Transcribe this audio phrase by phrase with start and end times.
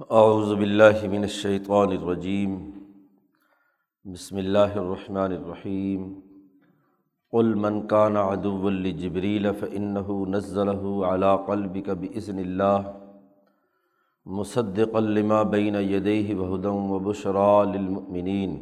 [0.00, 2.52] اعوذ باللہ من الشیطان الرجیم،
[4.12, 6.04] بسم اللہ الرحمن الرحیم،
[7.32, 12.92] قل من كان عدوا لجبریل فإنه نزله على قلبك بإذن الله
[14.26, 18.56] مصدقا لما بين يديه وهدى وبشرى للمؤمنين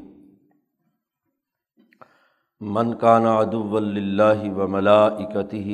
[2.61, 5.69] من كان عدوا لله وملائكته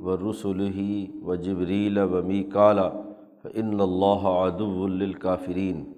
[0.00, 3.07] ورسله وجبريل وميكالا
[3.42, 5.94] فإن الله عدو للكافرين.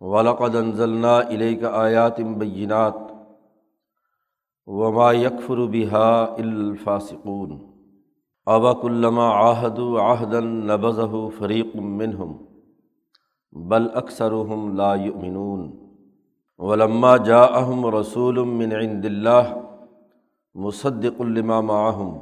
[0.00, 3.10] ولقد انزلنا إليك آيات بينات
[4.66, 7.50] وما يكفر بها الفاسقون.
[8.48, 12.46] أبا كلما عاهدوا عهدا نبذه فريق منهم،
[13.52, 15.78] بل أكثرهم لا يؤمنون.
[16.58, 19.70] ولما جاءهم رسول من عند الله
[20.54, 22.20] مصدق لما معهم،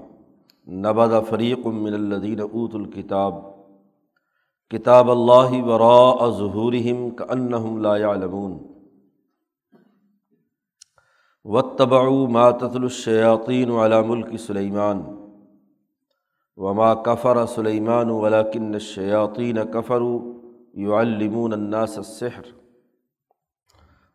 [0.67, 3.60] نبذ فريق من الذين أوتوا الكتاب
[4.71, 8.59] کتاب اللہ وراء ظہورہم کأنہم لا يعلمون
[11.45, 15.01] واتبعوا ما تتلو الشیاطین على ملک سلیمان
[16.57, 20.21] وما کفر سلیمان ولكن الشیاطین کفروا
[20.75, 22.47] يعلمون الناس السحر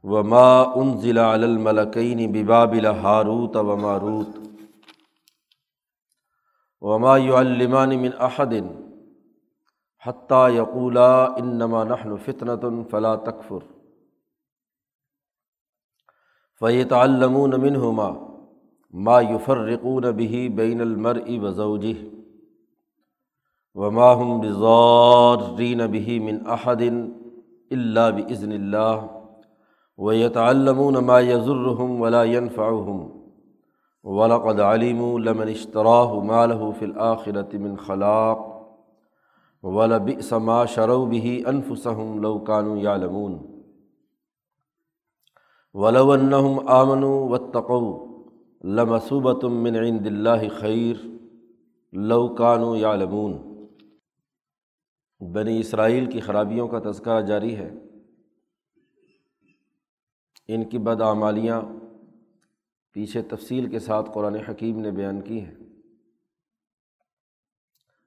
[0.04, 4.36] وما انزل على الملكين ببابل هاروت وماروت
[6.82, 8.85] وما يعلمان من احد
[10.06, 13.64] حتیٰ یقولا انما نحن فطنۃ فلا تکفر۔
[16.60, 18.10] فیت علمون منہما
[18.94, 21.94] ما یفرقون به بین المرء وزوجہ
[23.76, 26.84] وما هم بضارین به من احد
[27.78, 29.06] الا باذن اللہ
[29.98, 33.00] ویتعلمون ما یضرهم ولا ينفعهم
[34.20, 38.55] ولقد علموا لمن اشتراه ما له في الآخرة من خلاق۔
[39.66, 43.38] ولب سما شرو بھی انفسم لوکانو یا لمون
[45.74, 46.36] ولون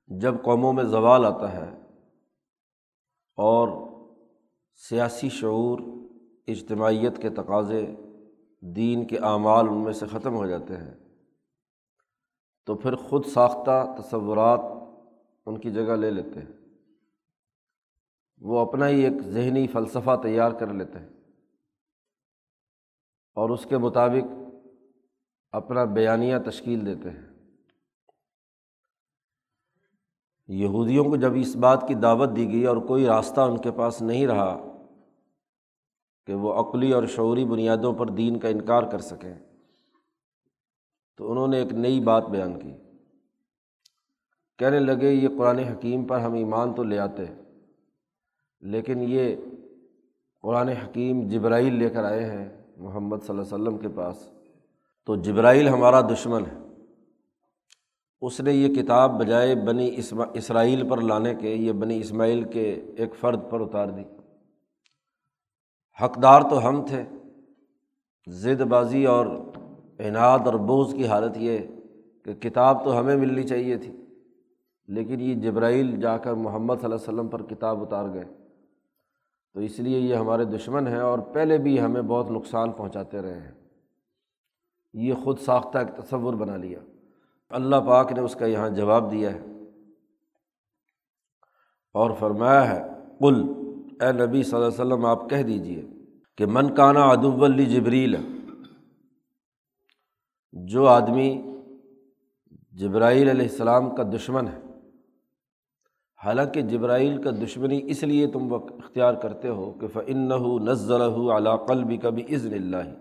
[0.09, 1.81] جب قوموں میں زوال آتا ہے
[3.37, 3.89] اور
[4.89, 5.79] سیاسی شعور،
[6.47, 7.95] اجتماعیت کے تقاضے
[8.61, 10.95] دین کے اعمال ان میں سے ختم ہو جاتے ہیں،
[12.67, 14.61] تو پھر خود ساختہ تصورات
[15.47, 16.59] ان کی جگہ لے لیتے ہیں۔
[18.41, 21.09] وہ اپنا ہی ایک ذہنی فلسفہ تیار کر لیتے ہیں۔
[23.35, 24.33] اور اس کے مطابق
[25.53, 27.38] اپنا بیانیہ تشکیل دیتے ہیں۔
[30.49, 34.03] یہودیوں کو جب اس بات کی دعوت دی گئی اور کوئی راستہ ان کے پاس
[34.03, 34.59] نہیں رہا
[36.27, 39.35] کہ وہ عقلی اور شعوری بنیادوں پر دین کا انکار کر سکیں،
[41.17, 42.73] تو انہوں نے ایک نئی بات بیان کی۔
[44.59, 47.25] کہنے لگے، یہ قرآن حکیم پر ہم ایمان تو لے آتے،
[48.61, 49.37] لیکن یہ
[50.43, 54.31] قرآن حکیم جبرائیل لے کر آئے ہیں محمد صلی اللہ علیہ وسلم کے پاس۔
[55.07, 56.68] تو جبرائیل ہمارا دشمن ہے۔
[58.21, 62.83] اس نے یہ کتاب بجائے بنی اسما، اسرائیل پر لانے کے، یہ بنی اسماعیل کے
[62.97, 64.05] ایک فرد پر اتار دی۔
[66.05, 67.05] حقدار تو ہم تھے
[68.27, 69.27] زد بازی اور
[69.99, 71.59] انعد اور بوز کی حالت یہ
[72.25, 73.93] کہ کتاب تو ہمیں ملنی چاہیے تھی،
[74.89, 78.25] لیکن یہ جبرائیل جا کر محمد صلی اللہ علیہ وسلم پر کتاب اتار گئے۔
[79.55, 83.41] تو اس لیے یہ ہمارے دشمن ہیں اور پہلے بھی ہمیں بہت نقصان پہنچاتے رہے
[83.41, 83.53] ہیں۔
[84.93, 86.79] یہ خود ساختہ ایک تصور بنا لیا۔
[87.51, 89.39] اللہ پاک نے اس کا یہاں جواب دیا ہے
[91.95, 92.81] اور فرمایا ہے،
[93.21, 93.37] قل،
[94.01, 95.83] اے نبی صلی اللہ علیہ وسلم، آپ کہہ دیجیے
[96.39, 98.17] کہ من کانا ادب اللی جبریل
[100.55, 101.31] جو آدمی
[102.81, 104.59] جبرائیل علیہ السلام کا دشمن ہے،
[106.21, 110.29] حالانکہ جبرائیل کا دشمنی اس لیے تم اختیار کرتے ہو کہ فن
[110.65, 111.03] نزل
[111.37, 112.95] علا قلبی کبھی عزن اللہ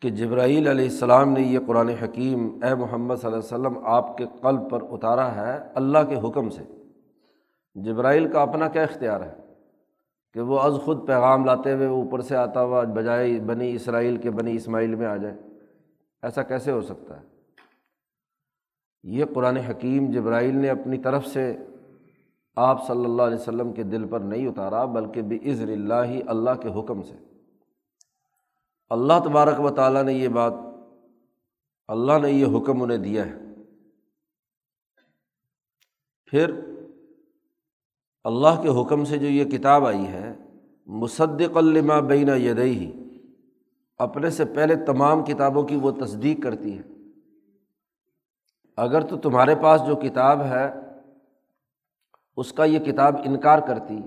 [0.00, 4.16] کہ جبرائیل علیہ السلام نے یہ قرآن حکیم اے محمد صلی اللہ علیہ وسلم آپ
[4.16, 6.62] کے قلب پر اتارا ہے اللہ کے حکم سے۔
[7.74, 9.34] جبرائیل کا اپنا کیا اختیار ہے؟
[10.34, 14.30] کہ وہ از خود پیغام لاتے ہوئے اوپر سے آتا ہوا بجائے بنی اسرائیل کے
[14.30, 15.34] بنی اسماعیل میں آ جائے۔
[16.22, 17.24] ایسا کیسے ہو سکتا ہے؟
[19.02, 21.56] یہ قرآن حکیم جبرائیل نے اپنی طرف سے
[22.56, 26.80] آپ صلی اللہ علیہ وسلم کے دل پر نہیں اتارا، بلکہ بزر اللہ اللہ کے
[26.80, 27.29] حکم سے۔
[28.90, 30.52] اللہ تبارک و تعالیٰ نے یہ بات،
[31.88, 33.34] اللہ نے یہ حکم انہیں دیا ہے۔
[36.24, 36.60] پھر
[38.24, 40.36] اللہ کے حکم سے جو یہ کتاب آئی ہے
[40.86, 42.92] مصدق الما بین یدئی
[43.98, 46.82] اپنے سے پہلے تمام کتابوں کی وہ تصدیق کرتی ہے۔
[48.76, 50.72] اگر تو تمہارے پاس جو کتاب ہے،
[52.36, 53.98] اس کا یہ کتاب انکار کرتی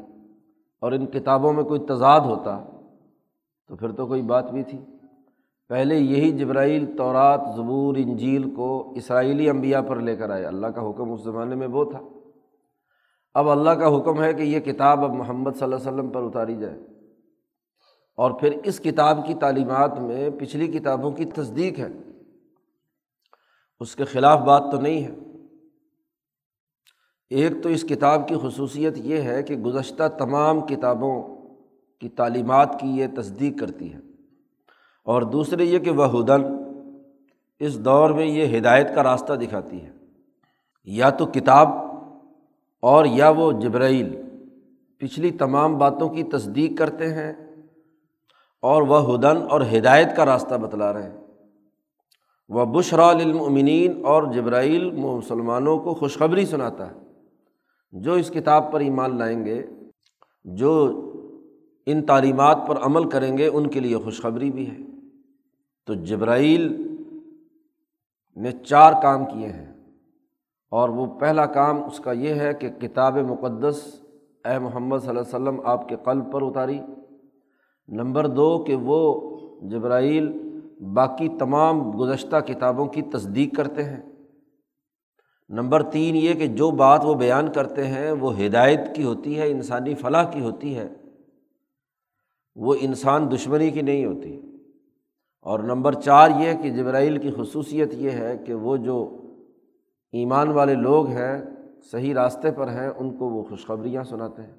[0.80, 2.73] اور ان کتابوں میں کوئی تضاد ہوتا
[3.68, 4.80] تو پھر تو کوئی بات بھی تھی۔
[5.70, 10.90] پہلے یہی جبرائیل، تورات، زبور، انجیل کو اسرائیلی انبیاء پر لے کر آئے۔ اللہ کا
[10.90, 12.00] حکم اس زمانے میں وہ تھا۔
[13.34, 16.22] اب اللہ کا حکم ہے کہ یہ کتاب اب محمد صلی اللہ علیہ وسلم پر
[16.22, 16.80] اتاری جائے۔
[18.18, 21.88] اور پھر اس کتاب کی تعلیمات میں پچھلی کتابوں کی تصدیق ہے۔
[23.80, 25.16] اس کے خلاف بات تو نہیں ہے۔
[27.30, 31.33] ایک تو اس کتاب کی خصوصیت یہ ہے کہ گزشتہ تمام کتابوں
[32.04, 34.00] کی تعلیمات کی یہ تصدیق کرتی ہے۔
[35.06, 36.42] اور دوسرے یہ کہ وہ ہدن
[37.60, 39.92] اس دور میں یہ ہدایت کا راستہ دکھاتی ہے۔
[40.84, 41.68] یا تو کتاب
[42.82, 44.22] اور یا وہ جبرائیل
[44.98, 47.34] پچھلی تمام باتوں کی تصدیق کرتے ہیں
[48.62, 51.22] اور وہ ہدن اور ہدایت کا راستہ بتلا رہے ہیں۔
[52.50, 56.96] وہ بشرا المنین اور جبرائیل مسلمانوں کو خوشخبری سناتا ہے۔
[57.92, 59.66] جو اس کتاب پر ایمان لائیں گے،
[60.44, 61.00] جو
[61.86, 64.78] ان تعلیمات پر عمل کریں گے، ان کے لیے خوشخبری بھی ہے۔
[65.86, 66.88] تو جبرائیل
[68.36, 69.74] نے چار کام کیے ہیں
[70.72, 74.02] اور وہ پہلا کام اس کا یہ ہے کہ کتاب مقدس
[74.46, 76.80] اے محمد صلی اللہ علیہ وسلم آپ کے قلب پر اتاری۔
[77.88, 79.30] نمبر دو، کہ وہ
[79.62, 80.32] جبرائیل
[80.94, 84.02] باقی تمام گزشتہ کتابوں کی تصدیق کرتے ہیں۔
[85.50, 89.52] نمبر تین یہ کہ جو بات وہ بیان کرتے ہیں وہ ہدایت کی ہوتی ہے،
[89.52, 90.88] انسانی فلاح کی ہوتی ہے۔
[92.56, 94.42] وہ انسان دشمنی کی نہیں ہوتی۔
[95.42, 99.22] اور نمبر چار یہ کہ جبرائیل کی خصوصیت یہ ہے کہ وہ جو
[100.12, 101.44] ایمان والے لوگ ہیں،
[101.92, 104.56] صحیح راستے پر ہیں، ان کو وہ خوشخبریاں سناتے ہیں۔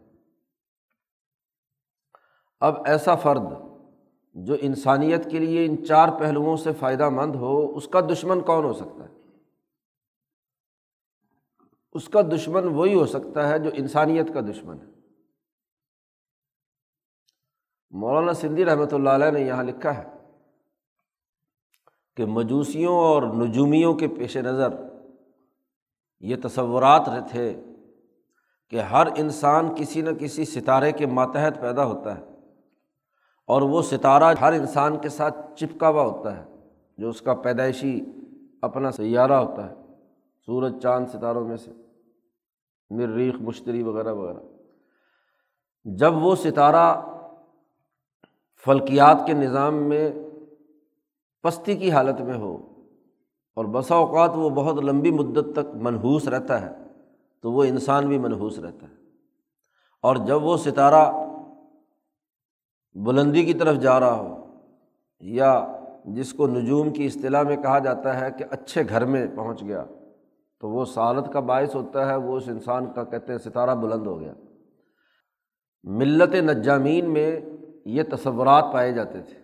[2.61, 3.43] اب ایسا فرد
[4.35, 8.65] جو انسانیت کے لیے ان چار پہلوؤں سے فائدہ مند ہو، اس کا دشمن کون
[8.65, 9.15] ہو سکتا ہے؟
[11.93, 14.94] اس کا دشمن وہی ہو سکتا ہے جو انسانیت کا دشمن ہے۔
[17.95, 20.05] مولانا سندھی رحمۃ اللہ علیہ نے یہاں لکھا ہے
[22.17, 24.69] کہ مجوسیوں اور نجومیوں کے پیش نظر
[26.21, 27.63] یہ تصورات تھے
[28.69, 32.23] کہ ہر انسان کسی نہ کسی ستارے کے ماتحت پیدا ہوتا ہے
[33.47, 36.45] اور وہ ستارہ ہر انسان کے ساتھ چپکا ہوا ہوتا ہے،
[36.99, 38.01] جو اس کا پیدائشی
[38.63, 39.75] اپنا سیارہ ہوتا ہے،
[40.49, 41.71] سورج، چاند، ستاروں میں سے،
[42.91, 44.41] مریخ، مشتری وغیرہ وغیرہ۔
[45.85, 47.14] جب وہ ستارہ
[48.65, 50.13] فلکیات کے نظام میں
[51.43, 52.57] پستی کی حالت میں ہو
[53.57, 56.71] اور بسا اوقات وہ بہت لمبی مدت تک منحوس رہتا ہے،
[57.41, 58.95] تو وہ انسان بھی منحوس رہتا ہے۔
[60.03, 61.13] اور جب وہ ستارہ
[62.95, 64.59] بلندی کی طرف جا رہا ہو
[65.21, 65.67] یا
[66.05, 69.85] جس کو نجوم کی اصطلاح میں کہا جاتا ہے کہ اچھے گھر میں پہنچ گیا،
[70.61, 74.07] تو وہ سعادت کا باعث ہوتا ہے وہ اس انسان کا کہتے ہیں ستارہ بلند
[74.07, 74.33] ہو گیا۔
[75.85, 77.41] ملت نجامین میں
[77.85, 79.39] یہ تصورات پائے جاتے تھے۔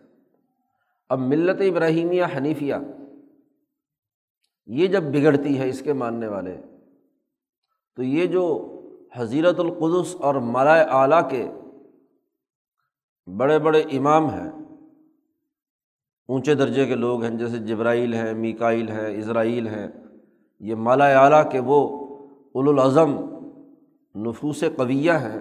[1.08, 2.74] اب ملت ابراہیمیہ حنیفیہ،
[4.66, 6.56] یہ جب بگڑتی ہے اس کے ماننے والے،
[7.96, 8.44] تو یہ جو
[9.14, 11.46] حضیرت القدس اور ملائے اعلیٰ کے
[13.26, 14.50] بڑے بڑے امام ہیں،
[16.28, 19.88] اونچے درجے کے لوگ ہیں، جیسے جبرائیل ہیں میکائل ہیں، اسرائیل ہیں،
[20.60, 21.78] یہ مالا اعلیٰ کے وہ
[22.54, 23.16] الاظم
[24.14, 25.38] نفوس قویہ ہیں۔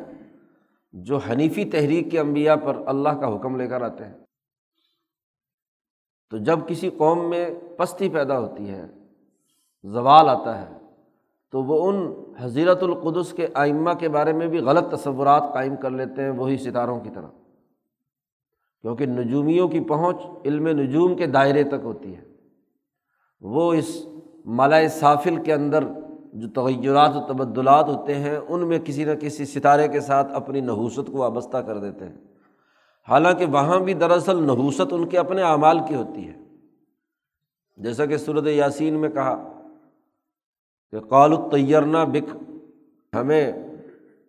[0.92, 4.14] جو حنیفی تحریک کے انبیاء پر اللہ کا حکم لے کر آتے ہیں۔
[6.30, 8.86] تو جب کسی قوم میں پستی پیدا ہوتی ہے،
[9.84, 10.78] زوال آتا ہے،
[11.52, 15.90] تو وہ ان حضیرت القدس کے آئمہ کے بارے میں بھی غلط تصورات قائم کر
[15.90, 17.28] لیتے ہیں وہی ستاروں کی طرح۔
[18.82, 22.22] کیونکہ نجومیوں کی پہنچ علم نجوم کے دائرے تک ہوتی ہے۔
[23.42, 24.06] وہ اس
[24.46, 25.84] مالائے صافل کے اندر
[26.34, 30.62] جو تغیرات و تبدلات ہوتے ہیں، ان میں کسی نہ کسی ستارے کے ساتھ اپنی
[30.62, 32.18] نحوست کو وابستہ کر دیتے ہیں۔
[33.10, 36.34] حالانکہ وہاں بھی دراصل نحوست ان کے اپنے اعمال کی ہوتی ہے۔
[37.78, 39.54] جیسا کہ صورت یاسین میں کہا
[40.92, 42.54] کہ قال الطیرنا بک،
[43.16, 43.52] ہمیں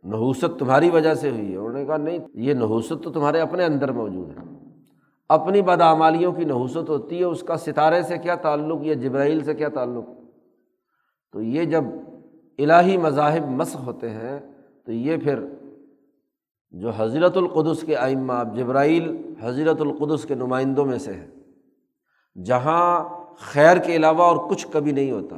[0.04, 3.64] نحوست تمہاری وجہ سے ہوئی ہے۔ انہوں نے کہا، نہیں، یہ نحوست تو تمہارے اپنے
[3.64, 4.54] اندر موجود ہے۔
[5.28, 9.54] اپنی بدعمالیوں کی نحوست ہوتی ہے، اس کا ستارے سے کیا تعلق یا جبرائیل سے
[9.54, 10.19] کیا تعلق؟
[11.34, 11.84] تو یہ جب
[12.58, 14.38] الہی مذاہب مسخ ہوتے ہیں،
[14.86, 15.40] تو یہ پھر
[16.74, 19.10] جو حضرت القدس کے آئمہ جبرائیل
[19.40, 21.28] حضرت القدس کے نمائندوں میں سے ہے
[22.36, 22.84] جہاں
[23.42, 25.36] خیر کے علاوہ اور کچھ کبھی نہیں ہوتا،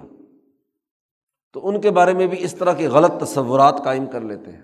[1.54, 4.62] تو ان کے بارے میں بھی اس طرح کے غلط تصورات قائم کر لیتے ہیں۔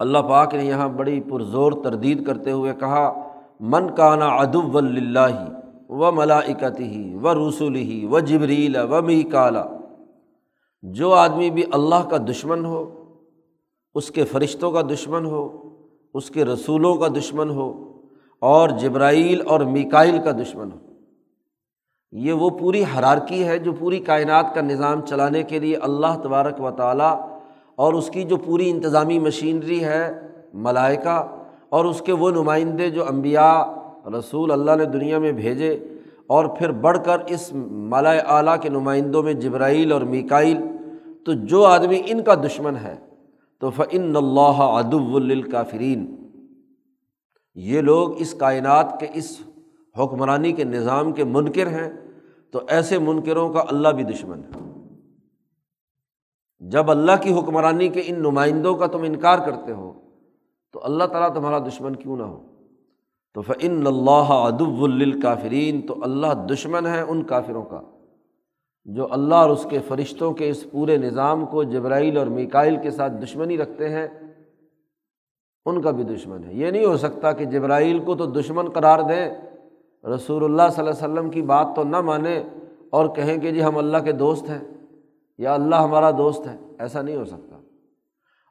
[0.00, 3.06] اللہ پاک نے یہاں بڑی پرزور تردید کرتے ہوئے کہا،
[3.72, 5.48] من کانا ادب اللہ
[5.90, 9.64] و ملاکت ہی و رسول ہی و جبریل و می کالا
[10.84, 12.84] جو آدمی بھی اللہ کا دشمن ہو،
[13.94, 15.46] اس کے فرشتوں کا دشمن ہو،
[16.14, 17.70] اس کے رسولوں کا دشمن ہو،
[18.42, 20.78] اور جبرائیل اور میکائل کا دشمن ہو،
[22.12, 26.60] یہ وہ پوری حرارکی ہے جو پوری کائنات کا نظام چلانے کے لیے اللہ تبارک
[26.60, 27.14] و تعالیٰ
[27.78, 30.04] اور اس کی جو پوری انتظامی مشینری ہے،
[30.66, 31.22] ملائکہ
[31.68, 33.50] اور اس کے وہ نمائندے جو امبیا
[34.16, 35.78] رسول اللہ نے دنیا میں بھیجے
[36.26, 40.56] اور پھر بڑھ کر اس مالا اعلیٰ کے نمائندوں میں جبرائیل اور میکائل
[41.24, 42.96] تو جو آدمی ان کا دشمن ہے،
[43.58, 46.14] تو فعن اللہ ادب الکافرین
[47.54, 49.40] یہ لوگ اس کائنات کے، اس
[49.98, 51.90] حکمرانی کے نظام کے منکر ہیں،
[52.50, 54.66] تو ایسے منکروں کا اللہ بھی دشمن ہے۔
[56.60, 59.92] جب اللہ کی حکمرانی کے ان نمائندوں کا تم انکار کرتے ہو،
[60.72, 62.42] تو اللہ تعالیٰ تمہارا دشمن کیوں نہ ہو؟
[63.38, 67.80] تو فعن اللہ ادب الکافرین تو اللہ دشمن ہے ان کافروں کا،
[68.84, 72.90] جو اللہ اور اس کے فرشتوں کے اس پورے نظام کو جبرائیل اور میکائل کے
[72.90, 74.06] ساتھ دشمنی رکھتے ہیں،
[75.66, 78.98] ان کا بھی دشمن ہے۔ یہ نہیں ہو سکتا کہ جبرائیل کو تو دشمن قرار
[79.08, 79.28] دیں،
[80.04, 82.42] رسول اللہ صلی اللہ علیہ وسلم کی بات تو نہ مانیں
[82.90, 84.58] اور کہیں کہ جی ہم اللہ کے دوست ہیں
[85.38, 87.60] یا اللہ ہمارا دوست ہے، ایسا نہیں ہو سکتا۔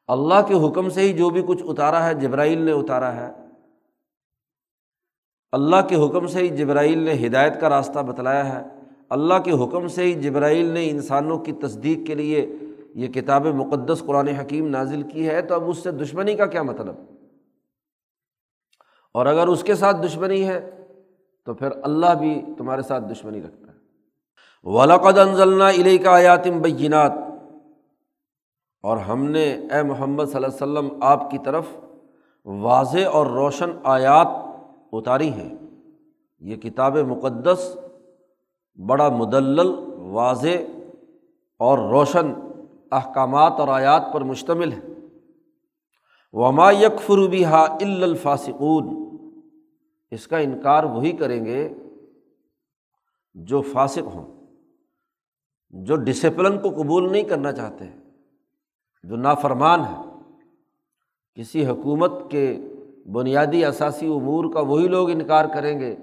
[0.09, 3.46] اللہ کے حکم سے ہی جو بھی کچھ اتارا ہے، جبرائیل نے اتارا ہے
[5.51, 8.67] اللہ کے حکم سے ہی جبرائیل نے ہدایت کا راستہ بتلایا ہے۔
[9.09, 12.55] اللہ کے حکم سے ہی جبرائیل نے انسانوں کی تصدیق کے لیے
[12.95, 16.63] یہ کتاب مقدس قرآن حکیم نازل کی ہے، تو اب اس سے دشمنی کا کیا
[16.63, 16.95] مطلب؟
[19.13, 20.83] اور اگر اس کے ساتھ دشمنی ہے،
[21.45, 23.77] تو پھر اللہ بھی تمہارے ساتھ دشمنی رکھتا ہے۔
[24.63, 27.11] ولاقد انزلنا علیہ کا آیاتم بینات
[28.83, 31.63] اور ہم نے، اے محمد صلی اللہ علیہ وسلم، آپ کی طرف
[32.45, 34.46] واضح اور روشن آیات
[34.91, 35.55] اتاری ہیں۔
[36.39, 37.77] یہ کتاب مقدس
[38.87, 40.81] بڑا مدلل، واضح
[41.59, 42.33] اور روشن
[42.91, 44.79] احکامات اور آیات پر مشتمل ہے۔
[46.33, 49.07] وما یکفروبی ہا الفاسقون۔
[50.11, 51.73] اس کا انکار وہی کریں گے
[53.33, 54.47] جو فاسق ہوں،
[55.69, 57.85] جو ڈسپلن کو قبول نہیں کرنا چاہتے،
[59.03, 60.01] جو نافرمان ہے
[61.35, 62.57] کسی حکومت کے
[63.13, 65.95] بنیادی اثاثی امور کا وہی لوگ انکار کریں گے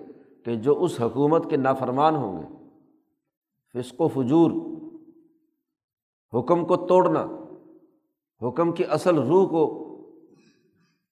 [0.44, 2.46] کہ جو اس حکومت کے نافرمان ہوں گے۔
[3.72, 4.50] فسق و فجور،
[6.38, 7.26] حکم کو توڑنا،
[8.48, 9.84] حکم کی اصل روح کو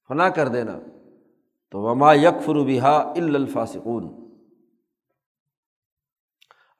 [0.09, 0.79] فنا کر دینا،
[1.71, 4.33] تو وما یکفر بحا الفاسقون۔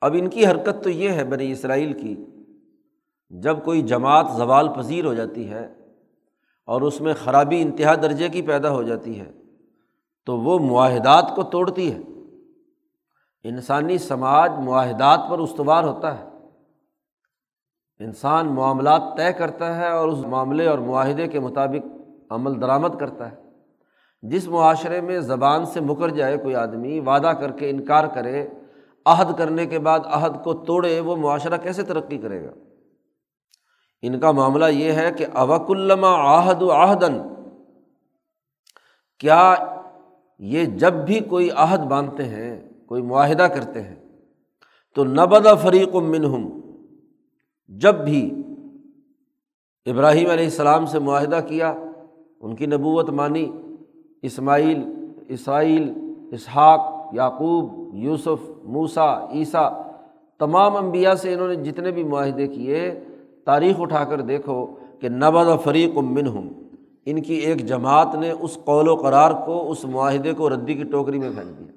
[0.01, 2.25] اب ان کی حرکت تو یہ ہے بنی اسرائیل کی،
[3.29, 5.82] جب کوئی جماعت زوال پذیر ہو جاتی ہے
[6.65, 9.31] اور اس میں خرابی انتہا درجے کی پیدا ہو جاتی ہے،
[10.25, 11.99] تو وہ معاہدات کو توڑتی ہے۔
[13.43, 16.23] انسانی سماج معاہدات پر استوار ہوتا ہے۔
[17.99, 21.87] انسان معاملات طے کرتا ہے اور اس معاملے اور معاہدے کے مطابق
[22.29, 23.35] عمل درآمد کرتا ہے۔
[24.21, 28.47] جس معاشرے میں زبان سے مکر جائے کوئی آدمی، وعدہ کر کے انکار کرے،
[29.05, 32.51] عہد کرنے کے بعد عہد کو توڑے، وہ معاشرہ کیسے ترقی کرے گا؟
[34.03, 37.17] ان کا معاملہ یہ ہے کہ اوک الما آہد و آہدن
[39.19, 39.55] کیا
[40.39, 42.55] یہ جب بھی کوئی عہد باندھتے ہیں،
[42.87, 43.95] کوئی معاہدہ کرتے ہیں،
[44.95, 46.47] تو نبد فریق منہم
[47.67, 48.21] جب بھی
[49.85, 51.73] ابراہیم علیہ السلام سے معاہدہ کیا،
[52.39, 53.45] ان کی نبوت مانی۔
[54.21, 54.81] اسماعیل،
[55.27, 55.91] اسرائیل،
[56.31, 56.81] اسحاق،
[57.13, 59.69] یعقوب، یوسف موسا عیسیٰ،
[60.39, 62.79] تمام انبیاء سے انہوں نے جتنے بھی معاہدے کیے
[63.45, 64.65] تاریخ اٹھا کر دیکھو
[64.99, 66.49] کہ نبد فریق من ہوں
[67.05, 70.83] ان کی ایک جماعت نے اس قول و قرار کو اس معاہدے کو ردی کی
[70.83, 71.73] ٹوکری میں پھینک دیا۔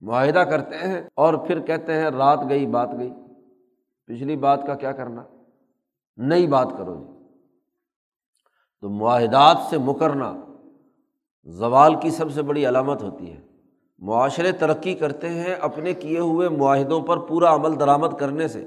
[0.00, 3.10] معاہدہ کرتے ہیں اور پھر کہتے ہیں رات گئی، بات گئی۔
[4.06, 5.22] پچھلی بات کا کیا کرنا؟
[6.16, 7.24] نئی بات کرو جی۔
[8.80, 10.34] تو معاہدات سے مکرنا
[11.44, 13.40] زوال کی سب سے بڑی علامت ہوتی ہے۔
[13.98, 18.66] معاشرے ترقی کرتے ہیں اپنے کیے ہوئے معاہدوں پر پورا عمل درآمد کرنے سے۔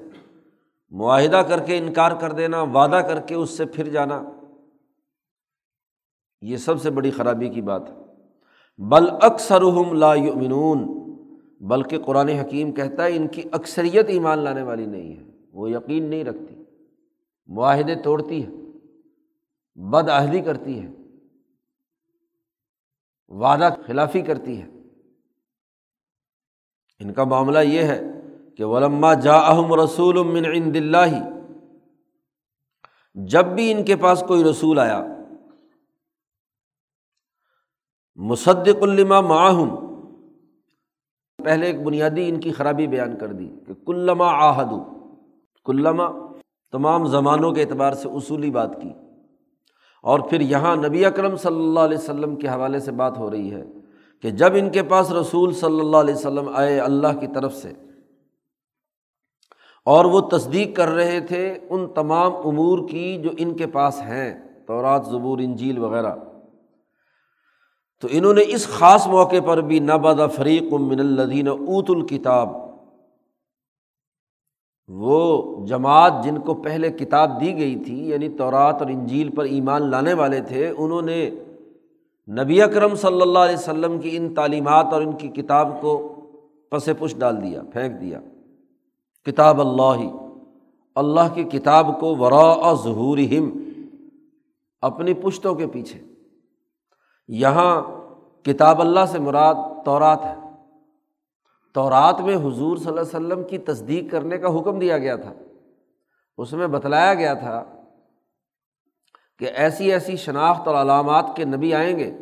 [0.89, 4.23] معاہدہ کر کے انکار کر دینا، وعدہ کر کے اس سے پھر جانا،
[6.41, 7.95] یہ سب سے بڑی خرابی کی بات ہے۔
[8.77, 9.61] بل اکثر
[9.93, 10.79] لا یؤمنون،
[11.67, 16.03] بلکہ قرآن حکیم کہتا ہے ان کی اکثریت ایمان لانے والی نہیں ہے، وہ یقین
[16.03, 16.55] نہیں رکھتی۔
[17.47, 18.51] معاہدے توڑتی ہے
[19.75, 20.89] بد عہدی کرتی ہے،
[23.27, 24.67] وعدہ خلافی کرتی ہے۔
[26.99, 27.99] ان کا معاملہ یہ ہے
[28.57, 31.19] کہ ولما جا اہم رسول من عند اللہ
[33.15, 35.03] جب بھی ان کے پاس کوئی رسول آیا،
[38.15, 39.75] مصدق الما معاہم
[41.43, 44.73] پہلے ایک بنیادی ان کی خرابی بیان کر دی کہ کلما آہد
[45.65, 46.07] کلما
[46.71, 48.89] تمام زمانوں کے اعتبار سے اصولی بات کی۔
[50.01, 53.51] اور پھر یہاں نبی اکرم صلی اللہ علیہ وسلم کے حوالے سے بات ہو رہی
[53.51, 53.63] ہے
[54.21, 57.73] کہ جب ان کے پاس رسول صلی اللہ علیہ وسلم آئے اللہ کی طرف سے
[59.87, 64.47] اور وہ تصدیق کر رہے تھے ان تمام امور کی جو ان کے پاس ہیں،
[64.67, 66.15] تورات، زبور، انجیل وغیرہ۔
[68.01, 72.49] تو انہوں نے اس خاص موقع پر بھی نباد فریق من الدین اوت الکتاب۔
[74.87, 75.19] وہ
[75.65, 80.13] جماعت جن کو پہلے کتاب دی گئی تھی یعنی تورات اور انجیل پر ایمان لانے
[80.13, 81.29] والے تھے، انہوں نے
[82.43, 86.15] نبی اکرم صلی اللہ علیہ وسلم کی ان تعلیمات اور ان کی کتاب کو
[86.71, 88.19] پس پش ڈال دیا، پھینک دیا۔
[89.27, 90.11] کتاب اللہ
[90.95, 93.71] اللہ کی کتاب کو ورا ظہور ہم
[94.81, 95.99] اپنی پشتوں کے پیچھے۔
[97.27, 97.81] یہاں
[98.43, 99.55] کتاب اللہ سے مراد
[99.85, 100.35] تورات ہے۔
[101.73, 105.33] تورات میں حضور صلی اللہ علیہ وسلم کی تصدیق کرنے کا حکم دیا گیا تھا۔
[106.37, 107.63] اس میں بتلایا گیا تھا
[109.39, 112.17] کہ ایسی ایسی شناخت اور علامات کے نبی آئیں گے۔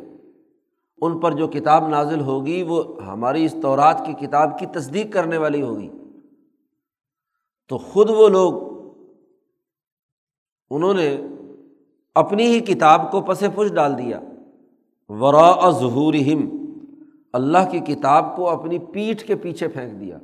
[1.02, 5.38] ان پر جو کتاب نازل ہوگی، وہ ہماری اس طورات کی کتاب کی تصدیق کرنے
[5.38, 5.90] والی ہوگی۔
[7.70, 8.76] تو خود وہ لوگ
[10.70, 11.18] انہوں نے
[12.16, 14.20] اپنی ہی کتاب کو پس پش ڈال دیا۔
[15.10, 16.68] ورا ظہور ہم
[17.34, 20.18] اللہ کی کتاب کو اپنی پیٹھ کے پیچھے پھینک دیا۔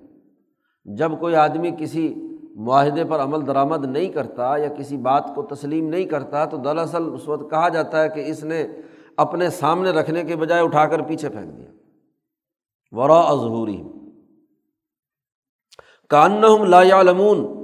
[0.86, 2.16] جب کوئی آدمی کسی
[2.56, 7.04] معاہدے پر عمل درآمد نہیں کرتا یا کسی بات کو تسلیم نہیں کرتا تو دراصل
[7.14, 8.68] اس وقت کہا جاتا ہے کہ اس نے
[9.18, 11.72] اپنے سامنے رکھنے کے بجائے اٹھا کر پیچھے پھینک دیا۔
[12.92, 13.84] ورا ظہوری
[16.12, 17.62] کان لا لمون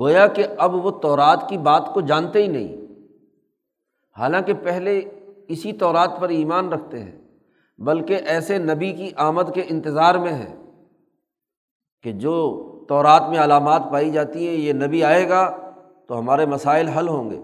[0.00, 2.76] گویا کہ اب وہ تورات کی بات کو جانتے ہی نہیں۔
[4.16, 4.98] حالانکہ پہلے
[5.48, 7.18] اسی طورات پر ایمان رکھتے ہیں،
[7.78, 10.54] بلکہ ایسے نبی کی آمد کے انتظار میں ہے
[12.02, 12.34] کہ جو
[12.88, 15.56] تورات میں علامات پائی جاتی ہیں، یہ نبی آئے گا
[16.08, 17.40] تو ہمارے مسائل حل ہوں گے۔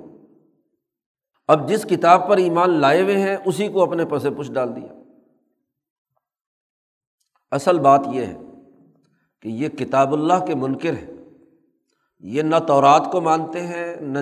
[1.49, 4.93] اب جس کتاب پر ایمان لائے ہوئے ہیں، اسی کو اپنے پس پش ڈال دیا۔
[7.51, 8.39] اصل بات یہ ہے
[9.43, 11.13] کہ یہ کتاب اللہ کے منکر ہے
[12.21, 14.19] یہ نہ تورات کو مانتے ہیں، نہ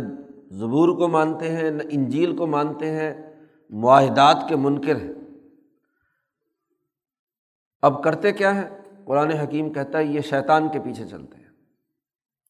[0.51, 3.37] زبور کو مانتے ہیں، نہ انجیل کو مانتے ہیں،
[3.71, 5.13] معاہدات کے منکر ہیں۔
[7.83, 11.47] اب کرتے کیا ہیں؟ قرآن حکیم کہتا ہے یہ شیطان کے پیچھے چلتے ہیں۔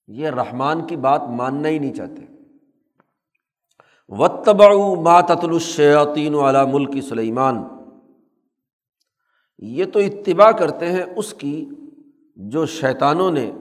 [0.08, 2.26] یہ رحمان کی بات ماننا ہی نہیں چاہتے۔
[4.08, 7.64] وطبا ماتت الشیاطین والا ملکی سلیمان
[9.58, 11.68] یہ تو اتباع کرتے ہیں اس کی
[12.48, 13.52] جو شیطانوں نے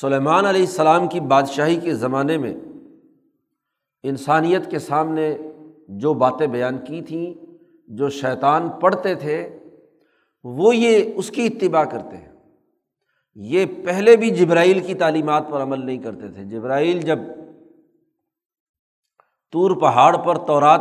[0.00, 2.54] سلیمان علیہ السلام کی بادشاہی کے زمانے میں
[4.02, 5.38] انسانیت کے سامنے
[5.88, 7.34] جو باتیں بیان کی تھیں،
[7.88, 9.58] جو شیطان پڑھتے تھے،
[10.44, 12.32] وہ یہ اس کی اتباع کرتے ہیں۔
[13.34, 17.18] یہ پہلے بھی جبرائیل کی تعلیمات پر عمل نہیں کرتے تھے۔ جبرائیل جب
[19.52, 20.80] طور پہاڑ پر تورات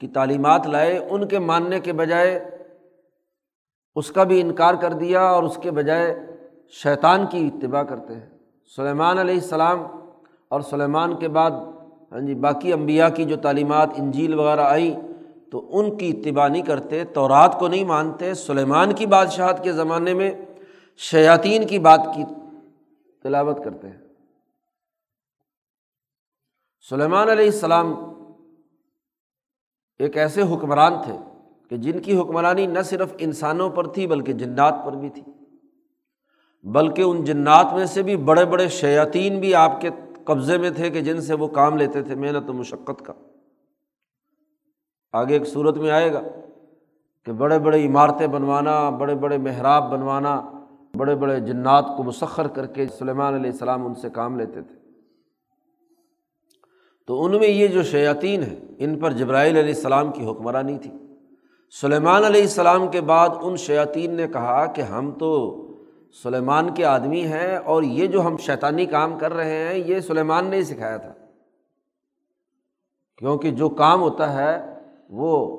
[0.00, 2.50] کی تعلیمات لائے، ان کے ماننے کے بجائے
[3.96, 6.14] اس کا بھی انکار کر دیا اور اس کے بجائے
[6.68, 8.38] شیطان کی اتباع کرتے ہیں۔
[8.76, 9.86] سلیمان علیہ السلام
[10.48, 11.50] اور سلیمان کے بعد
[12.12, 15.00] ہاں جی باقی امبیا کی جو تعلیمات، انجیل وغیرہ آئیں،
[15.50, 19.72] تو ان کی اتباع نہیں کرتے تو رات کو نہیں مانتے۔ سلیمان کی بادشاہت کے
[19.72, 20.32] زمانے میں
[20.96, 22.24] شیاطین کی بات کی
[23.22, 23.98] تلاوت کرتے ہیں۔
[26.88, 27.94] سلیمان علیہ السلام
[29.98, 31.16] ایک ایسے حکمران تھے
[31.74, 35.22] کہ جن کی حکمرانی نہ صرف انسانوں پر تھی بلکہ جنات پر بھی تھی۔
[36.62, 39.90] بلکہ ان جنات میں سے بھی بڑے بڑے شیاطین بھی آپ کے
[40.24, 43.12] قبضے میں تھے کہ جن سے وہ کام لیتے تھے محنت و مشقت کا۔
[45.12, 46.20] آگے ایک صورت میں آئے گا
[47.24, 50.52] کہ بڑے بڑے عمارتیں بنوانا، بڑے بڑے محراب بنوانا،
[50.96, 54.74] بڑے بڑے جنات کو مسخر کر کے سلیمان علیہ السلام ان سے کام لیتے تھے۔
[57.06, 60.90] تو ان میں یہ جو شیاطین ہیں، ان پر جبرائیل علیہ السلام کی حکمرانی تھی۔
[61.80, 65.60] سلیمان علیہ السلام کے بعد ان شیاطین نے کہا کہ ہم تو
[66.22, 70.46] سلیمان کے آدمی ہیں اور یہ جو ہم شیطانی کام کر رہے ہیں، یہ سلیمان
[70.46, 71.12] نے ہی سکھایا تھا۔
[73.18, 74.78] کیونکہ جو کام ہوتا ہے،
[75.10, 75.56] وہ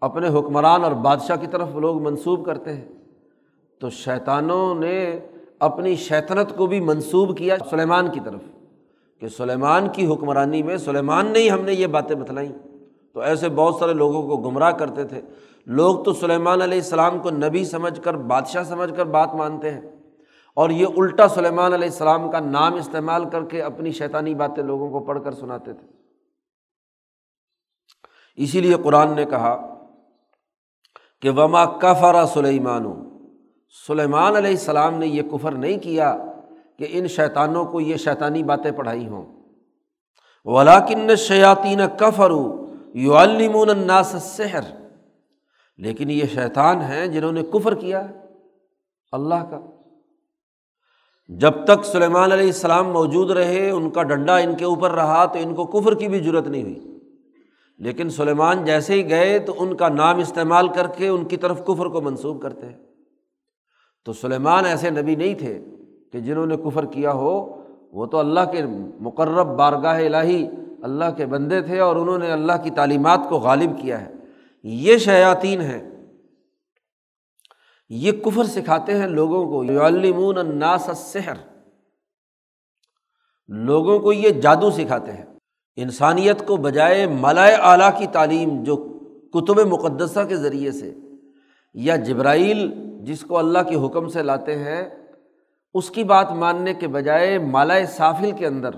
[0.00, 2.88] اپنے حکمران اور بادشاہ کی طرف لوگ منسوب کرتے ہیں۔
[3.80, 5.18] تو شیطانوں نے
[5.58, 8.40] اپنی شیطنت کو بھی منسوب کیا سلیمان کی طرف،
[9.20, 12.73] کہ سلیمان کی حکمرانی میں سلیمان نے ہی ہم نے یہ باتیں بتلائیں۔
[13.14, 15.20] تو ایسے بہت سارے لوگوں کو گمراہ کرتے تھے۔
[15.66, 19.80] لوگ تو سلیمان علیہ السلام کو نبی سمجھ کر، بادشاہ سمجھ کر بات مانتے ہیں۔
[20.54, 24.90] اور یہ الٹا سلیمان علیہ السلام کا نام استعمال کر کے اپنی شیطانی باتیں لوگوں
[24.90, 25.86] کو پڑھ کر سناتے تھے۔
[28.36, 29.74] اسی لیے قرآن نے کہا
[31.22, 32.84] کہ وما کفرا سلیمان
[33.86, 36.18] سلیمان علیہ السلام نے یہ کفر نہیں کیا
[36.78, 39.44] کہ ان شیطانوں کو یہ شیطانی باتیں پڑھائی ہوں۔
[40.44, 42.63] ولاکن شیاطین کفرو
[42.94, 44.60] یو المون الناس سحر
[45.76, 48.06] لیکن یہ شیطان ہیں جنہوں نے کفر کیا
[49.12, 49.60] اللہ کا۔
[51.28, 55.38] جب تک سلیمان علیہ السلام موجود رہے، ان کا ڈنڈا ان کے اوپر رہا تو
[55.38, 56.98] ان کو کفر کی بھی ضرورت نہیں ہوئی۔
[57.78, 61.64] لیکن سلیمان جیسے ہی گئے تو ان کا نام استعمال کر کے ان کی طرف
[61.64, 62.78] کفر کو منسوخ کرتے ہیں۔
[64.04, 65.64] تو سلیمان ایسے نبی نہیں تھے
[66.12, 68.62] کہ جنہوں نے کفر کیا ہو، وہ تو اللہ کے
[69.00, 70.48] مقرب بارگاہ الہی
[70.84, 74.12] اللہ کے بندے تھے اور انہوں نے اللہ کی تعلیمات کو غالب کیا ہے۔
[74.62, 75.90] یہ شیاطین ہیں۔
[77.88, 81.34] یہ کفر سکھاتے ہیں لوگوں کو۔ یعلمون الناس السحر۔
[83.48, 85.24] لوگوں کو یہ جادو سکھاتے ہیں۔
[85.76, 88.76] انسانیت کو بجائے ملائے اعلیٰ کی تعلیم جو
[89.32, 90.94] کتب مقدسہ کے ذریعے سے
[91.74, 94.88] یا جبرائیل جس کو اللہ کے حکم سے لاتے ہیں،
[95.74, 98.70] اس کی بات ماننے کے بجائے مالائے سافل کے اندر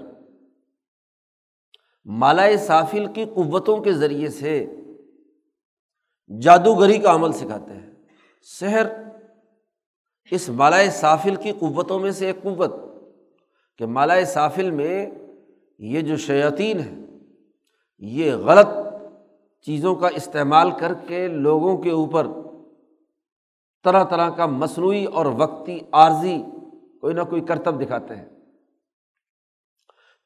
[2.06, 4.76] مالائے سافل کی قوتوں کے ذریعے سے
[6.42, 7.90] جادوگری کا عمل سکھاتے ہیں۔
[8.42, 8.86] شہر
[10.30, 12.72] اس مالائے سافل کی قوتوں میں سے ایک قوت
[13.78, 15.10] کہ مالائے سافل میں
[15.78, 16.94] یہ جو شیاطین ہے
[17.98, 18.66] یہ غلط
[19.62, 22.26] چیزوں کا استعمال کر کے لوگوں کے اوپر
[23.84, 26.42] طرح طرح کا مصنوعی اور وقتی عارضی
[27.00, 28.35] کوئی نہ کوئی کرتب دکھاتے ہیں۔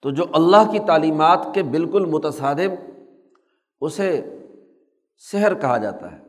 [0.03, 3.01] تو جو اللہ کی تعلیمات کے بالکل متصادم،
[3.81, 4.39] اسے
[5.33, 6.23] سحر کہا جاتا ہے۔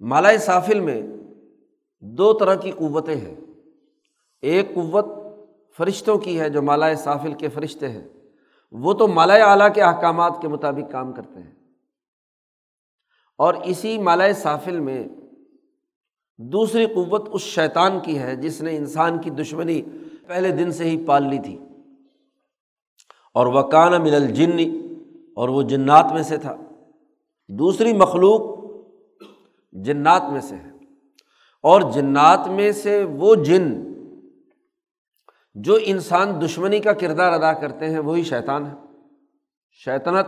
[0.00, 1.02] مالائے سافل میں
[2.00, 3.34] دو طرح کی قوتیں ہیں۔
[4.42, 5.06] ایک قوت
[5.76, 8.08] فرشتوں کی ہے جو مالائے سافل کے فرشتے ہیں۔
[8.72, 11.54] وہ تو مالائے اعلیٰ کے احکامات کے مطابق کام کرتے ہیں۔
[13.38, 15.04] اور اسی مالائے سافل میں
[16.38, 19.82] دوسری قوت اس شیطان کی ہے جس نے انسان کی دشمنی
[20.30, 21.58] پہلے دن سے ہی پال لی تھی۔
[23.34, 24.56] اور وہ کان من الجن،
[25.36, 26.56] اور وہ جنات میں سے تھا۔
[27.48, 28.64] دوسری مخلوق
[29.72, 30.70] جنات میں سے ہے۔
[31.62, 33.92] اور جنات میں سے وہ جن
[35.54, 38.74] جو انسان دشمنی کا کردار ادا کرتے ہیں، وہی شیطان ہے۔
[39.84, 40.26] شیطنت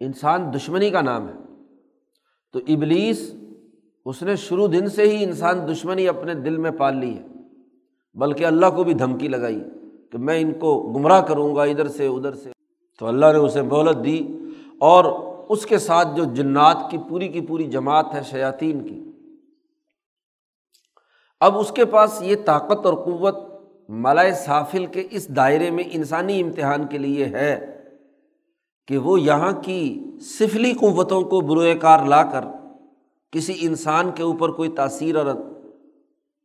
[0.00, 1.64] انسان دشمنی کا نام ہے۔
[2.52, 3.34] تو ابلیس،
[4.06, 7.35] اس نے شروع دن سے ہی انسان دشمنی اپنے دل میں پال لی ہے۔
[8.16, 9.60] بلکہ اللہ کو بھی دھمکی لگائی
[10.12, 12.50] کہ میں ان کو گمراہ کروں گا ادھر سے ادھر سے۔
[12.98, 14.26] تو اللہ نے اسے مہلت دی
[14.78, 15.04] اور
[15.48, 19.10] اس کے ساتھ جو جنات کی پوری کی پوری جماعت ہے شیاطین کی۔
[21.40, 23.36] اب اس کے پاس یہ طاقت اور قوت
[23.88, 27.82] ملائے سافل کے اس دائرے میں انسانی امتحان کے لیے ہے
[28.86, 32.44] کہ وہ یہاں کی سفلی قوتوں کو بروئے کار لا کر
[33.30, 35.26] کسی انسان کے اوپر کوئی تاثیر اور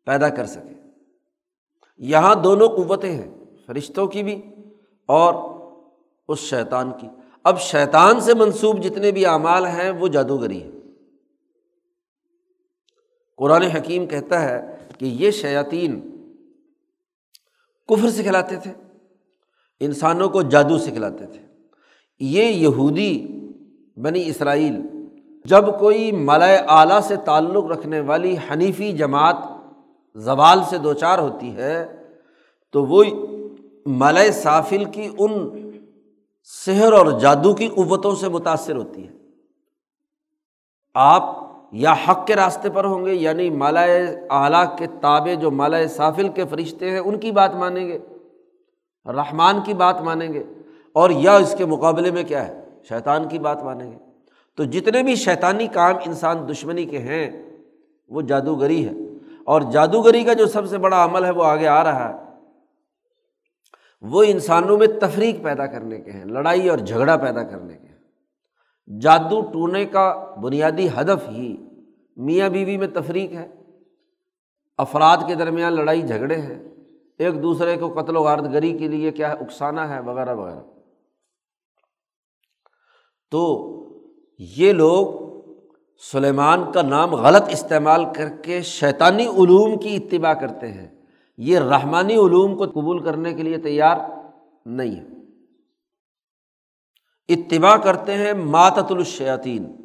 [0.05, 0.80] پیدا کر سکے۔
[2.01, 3.31] یہاں دونوں قوتیں ہیں،
[3.67, 4.41] فرشتوں کی بھی
[5.07, 5.33] اور
[6.27, 7.07] اس شیطان کی۔
[7.43, 10.69] اب شیطان سے منسوب جتنے بھی اعمال ہیں، وہ جادوگری ہے
[13.37, 15.99] قرآن حکیم کہتا ہے کہ یہ شیاطین
[17.87, 18.73] کفر سکھلاتے تھے،
[19.79, 21.41] انسانوں کو جادو سکھلاتے تھے۔
[22.19, 23.27] یہ یہودی
[23.97, 24.81] بنی اسرائیل،
[25.45, 29.35] جب کوئی ملائے اعلیٰ سے تعلق رکھنے والی حنیفی جماعت
[30.15, 31.95] زوال سے دو چار ہوتی ہے،
[32.71, 33.03] تو وہ
[33.85, 35.61] ملائے سافل کی ان
[36.43, 39.13] سحر اور جادو کی قوتوں سے متاثر ہوتی ہے۔
[40.93, 41.23] آپ
[41.71, 46.29] یا حق کے راستے پر ہوں گے یعنی مالائے اعلیٰ کے تابے جو مالائے سافل
[46.29, 47.99] کے فرشتے ہیں، ان کی بات مانیں گے،
[49.05, 50.43] رحمان کی بات مانیں گے،
[50.93, 53.97] اور یا اس کے مقابلے میں کیا ہے، شیطان کی بات مانیں گے۔
[54.55, 57.43] تو جتنے بھی شیطانی کام انسان دشمنی کے ہیں،
[58.09, 58.91] وہ جادوگری ہے۔
[59.45, 62.13] اور جادوگری کا جو سب سے بڑا عمل ہے وہ آگے آ رہا ہے،
[64.01, 68.99] وہ انسانوں میں تفریق پیدا کرنے کے ہیں، لڑائی اور جھگڑا پیدا کرنے کے ہیں۔
[68.99, 71.57] جادو ٹونے کا بنیادی ہدف ہی
[72.17, 73.47] میاں بیوی میں تفریق ہے۔
[74.77, 76.63] افراد کے درمیان لڑائی جھگڑے ہیں،
[77.19, 80.59] ایک دوسرے کو قتل و غارت گری کے لیے کیا ہے اکسانا ہے، وغیرہ وغیرہ۔
[83.31, 83.41] تو
[84.39, 85.30] یہ لوگ
[86.11, 90.87] سلیمان کا نام غلط استعمال کر کے شیطانی علوم کی اتباع کرتے ہیں۔
[91.37, 93.97] یہ رحمانی علوم کو قبول کرنے کے لیے تیار
[94.65, 95.07] نہیں ہے۔
[97.29, 99.75] اتباع کرتے ہیں ماتت الشیاطین۔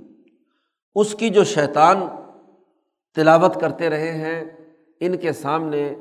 [0.94, 2.00] اس کی جو شیطان
[3.14, 4.44] تلاوت کرتے رہے ہیں،
[5.00, 5.94] ان کے سامنے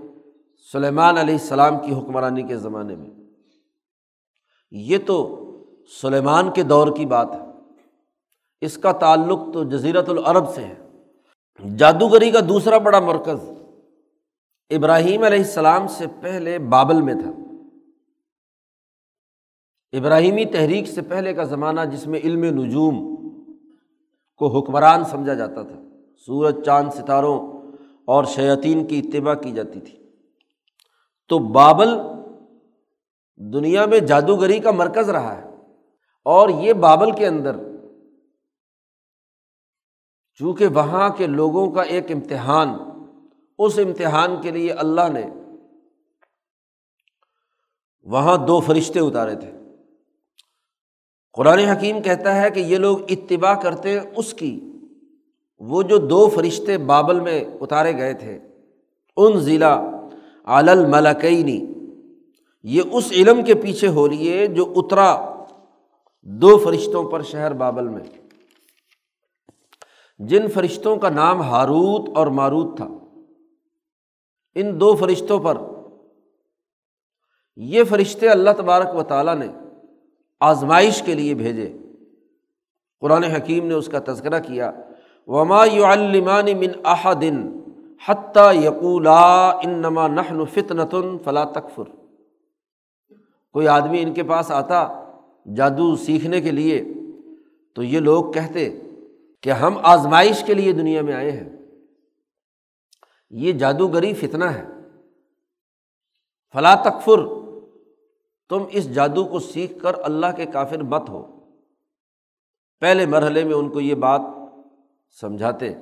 [0.71, 3.09] سلیمان علیہ السلام کی حکمرانی کے زمانے میں۔
[4.71, 5.41] یہ تو
[6.01, 7.54] سلیمان کے دور کی بات ہے۔
[8.61, 10.85] اس کا تعلق تو جزیرت العرب سے ہے۔
[11.77, 13.49] جادوگری کا دوسرا بڑا مرکز
[14.69, 17.31] ابراہیم علیہ السلام سے پہلے بابل میں تھا۔
[19.97, 23.15] ابراہیمی تحریک سے پہلے کا زمانہ جس میں علم نجوم
[24.37, 25.81] کو حکمران سمجھا جاتا تھا۔
[26.25, 27.61] سورج، چاند، ستاروں
[28.05, 30.05] اور شیاطین کی اتباع کی جاتی تھی۔
[31.27, 31.89] تو بابل
[33.37, 35.49] دنیا میں جادوگری کا مرکز رہا ہے
[36.25, 37.55] اور یہ بابل کے اندر
[40.39, 42.69] چونکہ وہاں کے لوگوں کا ایک امتحان،
[43.59, 45.25] اس امتحان کے لیے اللہ نے
[48.03, 49.51] وہاں دو فرشتے اتارے تھے۔
[51.33, 54.71] قرآن حکیم کہتا ہے کہ یہ لوگ اتباع کرتے ہیں اس کی،
[55.59, 58.39] وہ جو دو فرشتے بابل میں اتارے گئے تھے۔
[59.17, 59.81] ان ضلع
[60.45, 61.65] علملکینی
[62.63, 65.33] یہ اس علم کے پیچھے ہو رہی ہے جو اترا
[66.21, 68.24] دو فرشتوں پر شہر بابل میں۔
[70.17, 72.87] جن فرشتوں کا نام ہاروت اور ماروت تھا۔
[74.55, 75.57] ان دو فرشتوں پر
[77.55, 79.47] یہ فرشتے اللہ تبارک و تعالیٰ نے
[80.39, 81.77] آزمائش کے لیے بھیجے۔
[83.01, 84.71] قرآن حکیم نے اس کا تذکرہ کیا۔
[85.27, 87.59] وما علمان من احدن
[88.07, 91.83] حتیٰ یقولا انما نحن فتنتن فلا تکفر
[93.51, 95.03] کوئی آدمی ان کے پاس آتا
[95.55, 96.83] جادو سیکھنے کے لیے
[97.73, 98.79] تو یہ لوگ کہتے
[99.45, 101.49] کہ ہم آزمائش کے لیے دنیا میں آئے ہیں۔
[103.29, 104.65] یہ جادوگری فتنا ہے۔
[106.53, 107.19] فلاں تکفر،
[108.49, 111.39] تم اس جادو کو سیکھ کر اللہ کے کافر مت ہو۔
[112.79, 114.21] پہلے مرحلے میں ان کو یہ بات
[115.21, 115.73] سمجھاتے،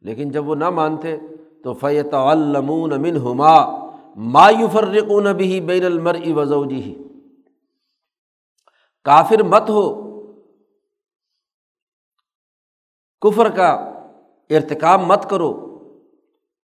[0.00, 1.16] لیکن جب وہ نہ مانتے
[1.64, 3.86] تو فیت المون امن ہما
[4.16, 6.98] مایوفرقون بھی بین المر وزوجی
[9.04, 10.11] کافر مت ہو
[13.22, 13.70] کفر کا
[14.50, 15.68] ارتکاب مت کرو۔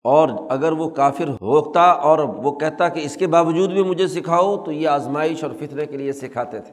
[0.03, 4.63] اور اگر وہ کافر ہوتا اور وہ کہتا کہ اس کے باوجود بھی مجھے سکھاؤ،
[4.63, 6.71] تو یہ آزمائش اور فطرے کے لیے سکھاتے تھے۔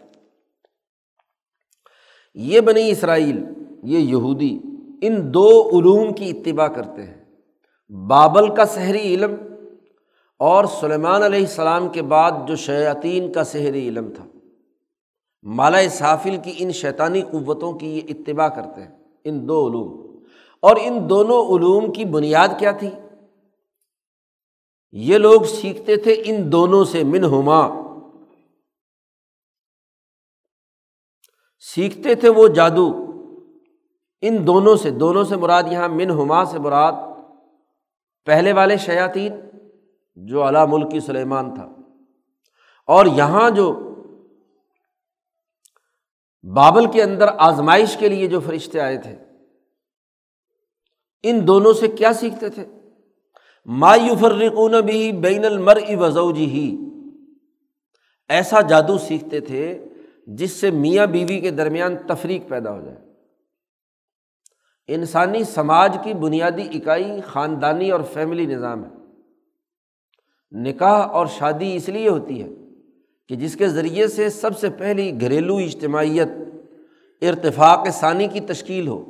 [2.34, 3.44] یہ بنی اسرائیل،
[3.82, 4.58] یہ یہودی،
[5.02, 7.24] ان دو علوم کی اتباع کرتے ہیں۔
[8.06, 9.34] بابل کا سحری علم
[10.38, 14.24] اور سلیمان علیہ السلام کے بعد جو شیاطین کا سحری علم تھا۔
[15.42, 20.02] مالا صافل کی ان شیطانی قوتوں کی یہ اتباع کرتے ہیں۔ ان دو علوم۔
[20.60, 22.90] اور ان دونوں علوم کی بنیاد کیا تھی؟
[24.92, 27.68] یہ لوگ سیکھتے تھے ان دونوں سے من ہما
[31.74, 33.06] سیکھتے تھے وہ جادو۔
[34.22, 36.92] ان دونوں سے دونوں سے مراد یہاں من ہما سے مراد
[38.24, 39.32] پہلے والے شیاطین
[40.16, 41.68] جو علا ملکی سلیمان تھا۔
[42.86, 43.91] اور یہاں جو
[46.42, 49.16] بابل کے اندر آزمائش کے لیے جو فرشتے آئے تھے،
[51.22, 52.66] ان دونوں سے کیا سیکھتے تھے؟
[53.66, 56.76] مایو فرقون بھی بین المر وزوجی ہی
[58.28, 59.84] ایسا جادو سیکھتے تھے
[60.26, 62.98] جس سے میاں بیوی کے درمیان تفریق پیدا ہو جائے۔
[64.88, 68.90] انسانی سماج کی بنیادی اکائی خاندانی اور فیملی نظام ہے۔
[70.52, 72.48] نکاح اور شادی اس لیے ہوتی ہے
[73.28, 76.28] کہ جس کے ذریعے سے سب سے پہلی گھریلو اجتماعیت
[77.22, 79.04] ارتفاق ثانی کی تشکیل ہو،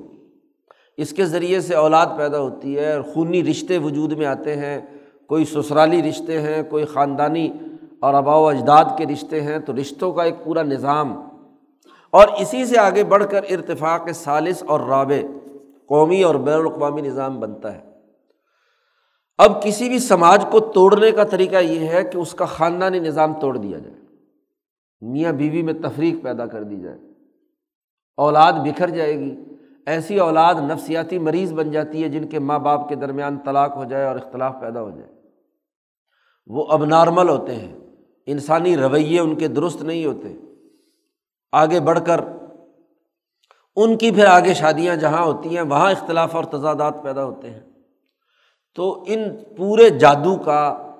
[0.97, 4.81] اس کے ذریعے سے اولاد پیدا ہوتی ہے اور خونی رشتے وجود میں آتے ہیں۔
[5.27, 7.51] کوئی سسرالی رشتے ہیں، کوئی خاندانی
[8.01, 11.21] اور آبا و اجداد کے رشتے ہیں، تو رشتوں کا ایک پورا نظام۔
[12.11, 15.27] اور اسی سے آگے بڑھ کر ارتفاق سالس اور رابع
[15.89, 17.81] قومی اور بین الاقوامی نظام بنتا ہے۔
[19.39, 23.41] اب کسی بھی سماج کو توڑنے کا طریقہ یہ ہے کہ اس کا خاندانی نظام
[23.41, 24.02] توڑ دیا جائے۔
[25.03, 26.99] میاں بیوی میں تفریق پیدا کر دی جائے۔
[28.17, 29.37] اولاد بکھر جائے گی۔
[29.87, 33.85] ایسی اولاد نفسیاتی مریض بن جاتی ہے جن کے ماں باپ کے درمیان طلاق ہو
[33.85, 35.13] جائے اور اختلاف پیدا ہو جائے۔
[36.47, 37.79] وہ اب نارمل ہوتے ہیں۔
[38.27, 40.37] انسانی رویے ان کے درست نہیں ہوتے۔
[41.53, 42.21] آگے بڑھ کر
[43.77, 47.61] ان کی پھر آگے شادیاں جہاں ہوتی ہیں، وہاں اختلاف اور تضادات پیدا ہوتے ہیں۔
[48.75, 49.23] تو ان
[49.57, 50.92] پورے جادو کا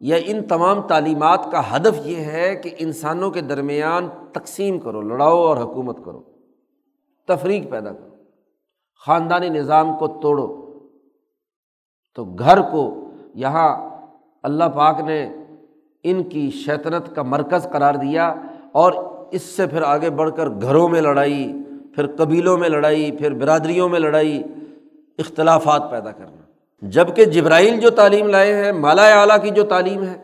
[0.00, 5.36] یا ان تمام تعلیمات کا ہدف یہ ہے کہ انسانوں کے درمیان تقسیم کرو، لڑاؤ
[5.36, 6.22] اور حکومت کرو،
[7.28, 8.16] تفریق پیدا کرو،
[9.06, 10.48] خاندانی نظام کو توڑو۔
[12.14, 13.90] تو گھر کو، یہاں
[14.42, 15.36] اللہ پاک نے
[16.02, 18.34] ان کی شیطنت کا مرکز قرار دیا
[18.72, 18.92] اور
[19.32, 21.52] اس سے پھر آگے بڑھ کر گھروں میں لڑائی،
[21.94, 24.42] پھر قبیلوں میں لڑائی، پھر برادریوں میں لڑائی،
[25.18, 26.45] اختلافات پیدا کرنا۔
[26.80, 30.22] جبکہ جبرائیل جو تعلیم لائے ہیں، مالا اعلیٰ کی جو تعلیم ہے،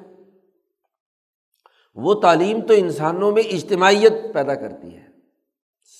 [1.95, 5.05] وہ تعلیم تو انسانوں میں اجتماعیت پیدا کرتی ہے۔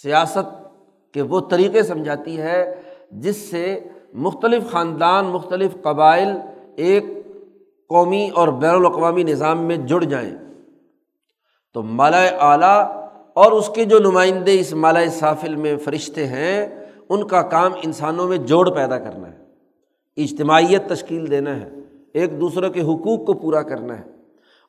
[0.03, 0.67] سیاست
[1.15, 3.81] کے وہ طریقے سمجھاتی ہے جس سے
[4.13, 6.29] مختلف خاندان، مختلف قبائل
[6.77, 7.05] ایک
[7.89, 10.37] قومی اور بین الاقوامی نظام میں جڑ جائیں۔
[11.75, 17.27] تو مالا اعلیٰ اور اس کے جو نمائندے اس مالا سافل میں فرشتے ہیں، ان
[17.27, 19.42] کا کام انسانوں میں جوڑ پیدا کرنا ہے۔
[20.17, 21.71] اجتماعیت تشکیل دینا ہے،
[22.15, 24.05] ایک دوسرے کے حقوق کو پورا کرنا ہے۔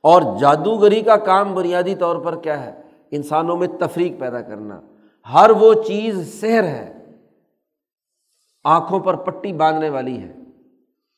[0.04, 4.82] اور جادوگری کا کام بنیادی طور پر کیا ہے؟ انسانوں میں تفریق پیدا کرنا۔
[5.34, 7.06] ہر وہ چیز سحر ہے،
[8.64, 10.34] آنکھوں پر پٹی باندھنے والی ہے،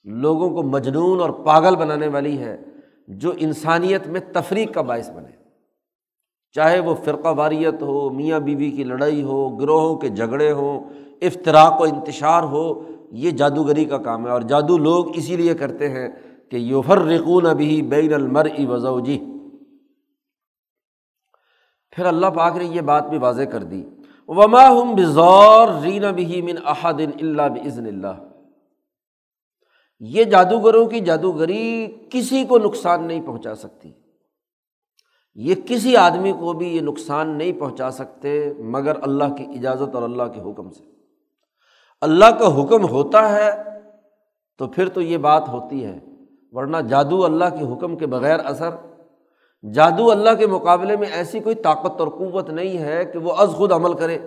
[0.03, 2.57] لوگوں کو مجنون اور پاگل بنانے والی ہے،
[3.07, 5.31] جو انسانیت میں تفریق کا باعث بنے۔
[6.51, 10.79] چاہے وہ فرقہ واریت ہو، میاں بیوی کی لڑائی ہو، گروہوں کے جھگڑے ہوں
[11.21, 12.83] افطراک و انتشار ہو
[13.15, 16.09] یہ جادوگری کا کام ہے اور جادو لوگ اسی لیے کرتے ہیں
[16.51, 19.19] کہ یوفر رقون ابھی بین المر وضوجی
[21.91, 23.83] پھر اللہ پاک نے یہ بات بھی واضح کر دی۔
[24.27, 28.29] وما ہم بزور رین بھی من احدن اللہ بزن اللہ۔
[29.99, 33.91] یہ جادوگروں کی جادوگری کسی کو نقصان نہیں پہنچا سکتی۔
[35.35, 40.03] یہ کسی آدمی کو بھی یہ نقصان نہیں پہنچا سکتے مگر اللہ کی اجازت اور
[40.03, 40.94] اللہ کے حکم سے۔
[42.05, 43.51] اللہ کا حکم ہوتا ہے
[44.57, 45.99] تو پھر تو یہ بات ہوتی ہے،
[46.51, 48.69] ورنہ جادو اللہ کے حکم کے بغیر اثر،
[49.73, 53.49] جادو اللہ کے مقابلے میں ایسی کوئی طاقت اور قوت نہیں ہے کہ وہ از
[53.49, 54.17] خود عمل کرے۔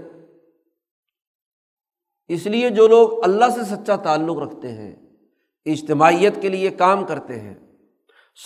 [2.29, 4.97] اس لیے جو لوگ اللہ سے سچا تعلق رکھتے ہیں،
[5.67, 7.55] اجتماعیت کے لیے کام کرتے ہیں،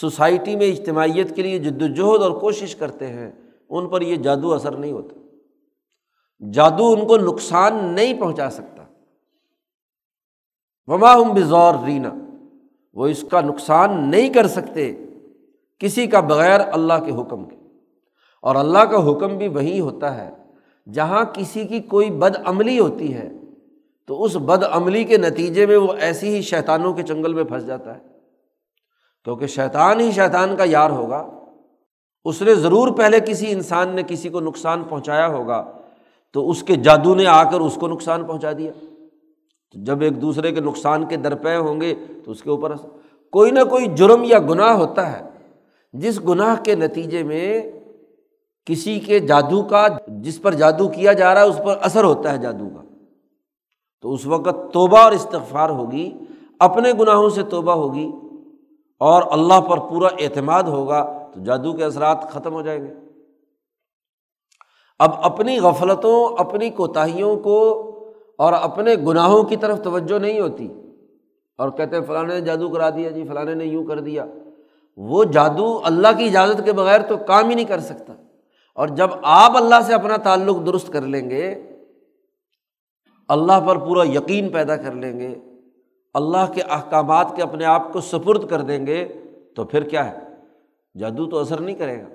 [0.01, 3.31] سوسائٹی میں اجتماعیت کے لیے جد وجہد اور کوشش کرتے ہیں،
[3.69, 5.21] ان پر یہ جادو اثر نہیں ہوتا۔
[6.53, 8.82] جادو ان کو نقصان نہیں پہنچا سکتا۔
[10.87, 12.11] وما ہم بزور رینا
[12.95, 14.95] وہ اس کا نقصان نہیں کر سکتے
[15.79, 17.57] کسی کا بغیر اللہ کے حکم کے۔
[18.43, 20.31] اور اللہ کا حکم بھی وہی ہوتا ہے،
[20.93, 23.33] جہاں کسی کی کوئی بد عملی ہوتی ہے،
[24.07, 27.67] تو اس بد عملی کے نتیجے میں وہ ایسی ہی شیطانوں کے چنگل میں پھنس
[27.67, 28.01] جاتا ہے۔
[29.25, 31.31] کیونکہ شیطان ہی شیطان کا یار ہوگا۔
[32.25, 35.73] اس نے ضرور پہلے کسی انسان نے کسی کو نقصان پہنچایا ہوگا،
[36.33, 38.71] تو اس کے جادو نے آ کر اس کو نقصان پہنچا دیا۔
[39.73, 42.73] تو جب ایک دوسرے کے نقصان کے درپے ہوں گے تو اس کے اوپر
[43.31, 45.25] کوئی نہ کوئی جرم یا گناہ ہوتا ہے۔
[45.93, 47.73] جس گناہ کے نتیجے میں
[48.65, 52.33] کسی کے جادو کا جس پر جادو کیا جا رہا ہے، اس پر اثر ہوتا
[52.33, 52.83] ہے جادو کا۔
[54.03, 56.11] تو اس وقت توبہ اور استغفار ہوگی،
[56.59, 58.11] اپنے گناہوں سے توبہ ہوگی
[59.01, 62.95] اور اللہ پر پورا اعتماد ہوگا تو جادو کے اثرات ختم ہو جائیں گے۔
[64.99, 67.89] اب اپنی غفلتوں، اپنی کوتاہیوں کو
[68.39, 70.69] اور اپنے گناہوں کی طرف توجہ نہیں ہوتی۔
[71.59, 74.25] اور کہتے ہیں فلاں نے جادو کرا دیا جی فلاں نے یوں کر دیا۔
[74.97, 78.13] وہ جادو اللہ کی اجازت کے بغیر تو کام ہی نہیں کر سکتا۔
[78.75, 81.71] اور جب آپ اللہ سے اپنا تعلق درست کر لیں گے،
[83.29, 85.35] اللہ پر پورا یقین پیدا کر لیں گے،
[86.15, 89.09] اللہ کے احکامات کے اپنے آپ کو سپرد کر دیں گے،
[89.57, 90.19] تو پھر کیا ہے؟
[90.99, 92.09] جادو تو اثر نہیں کرے گا۔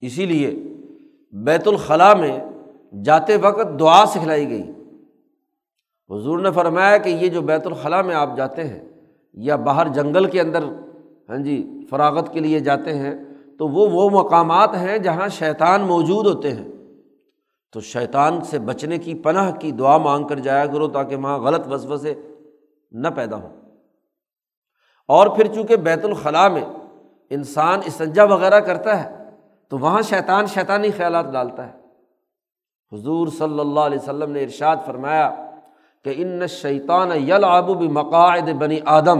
[0.00, 0.50] اسی لیے
[1.32, 2.40] بیت الخلاء میں
[3.02, 4.70] جاتے وقت دعا سکھلائی گئی۔
[6.10, 8.88] حضور نے فرمایا کہ یہ جو بیت الخلاء میں آپ جاتے ہیں
[9.32, 10.62] یا باہر جنگل کے اندر
[11.28, 13.14] ہاں جی فراغت کے لیے جاتے ہیں،
[13.58, 16.68] تو وہ وہ مقامات ہیں جہاں شیطان موجود ہوتے ہیں۔
[17.72, 21.72] تو شیطان سے بچنے کی پناہ کی دعا مانگ کر جایا کرو تاکہ وہاں غلط
[21.72, 22.14] وصف سے
[22.92, 23.48] نہ پیدا ہو
[25.08, 26.64] اور پھر چونکہ بیت الخلاء میں
[27.30, 29.24] انسان اسنجا وغیرہ کرتا ہے،
[29.68, 31.83] تو وہاں شیطان شیطانی خیالات ڈالتا ہے۔
[32.94, 35.50] حضور صلی اللہ علیہ وسلم نے ارشاد فرمایا
[36.04, 37.74] کہ ان شیطان یل آبو
[38.54, 39.18] بنی آدم۔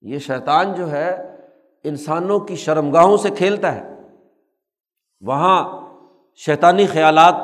[0.00, 1.36] یہ شیطان جو ہے
[1.84, 3.94] انسانوں کی شرمگاہوں سے کھیلتا ہے۔
[5.20, 5.88] وہاں
[6.34, 7.34] شیطانی خیالات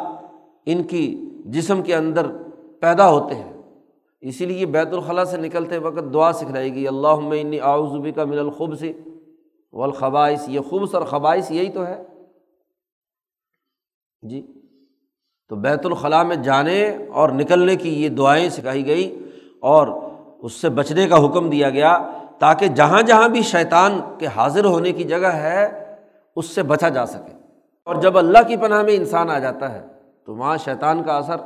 [0.66, 2.26] ان کی جسم کے اندر
[2.80, 3.52] پیدا ہوتے ہیں۔
[4.20, 8.38] اسی لیے بیت الخلاء سے نکلتے وقت دعا سکھلائے گی اللہ میں آؤزبی کا من
[8.38, 8.92] الخب سے
[9.72, 12.02] والخبائش یہ خوبص اور خبائش یہی تو ہے۔
[14.22, 14.46] جی۔
[15.48, 19.30] تو بیت الخلاء میں جانے اور نکلنے کی یہ دعائیں سکھائی گئی
[19.60, 19.88] اور
[20.38, 21.98] اس سے بچنے کا حکم دیا گیا
[22.38, 25.94] تاکہ جہاں جہاں بھی شیطان کے حاضر ہونے کی جگہ ہے،
[26.36, 27.32] اس سے بچا جا سکے۔
[27.84, 29.86] اور جب اللہ کی پناہ میں انسان آ جاتا ہے،
[30.26, 31.36] تو وہاں شیطان کا اثر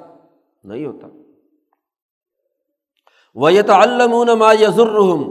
[0.64, 1.06] نہیں ہوتا۔
[3.34, 3.72] وہ یہ تو
[4.60, 5.22] یزرحم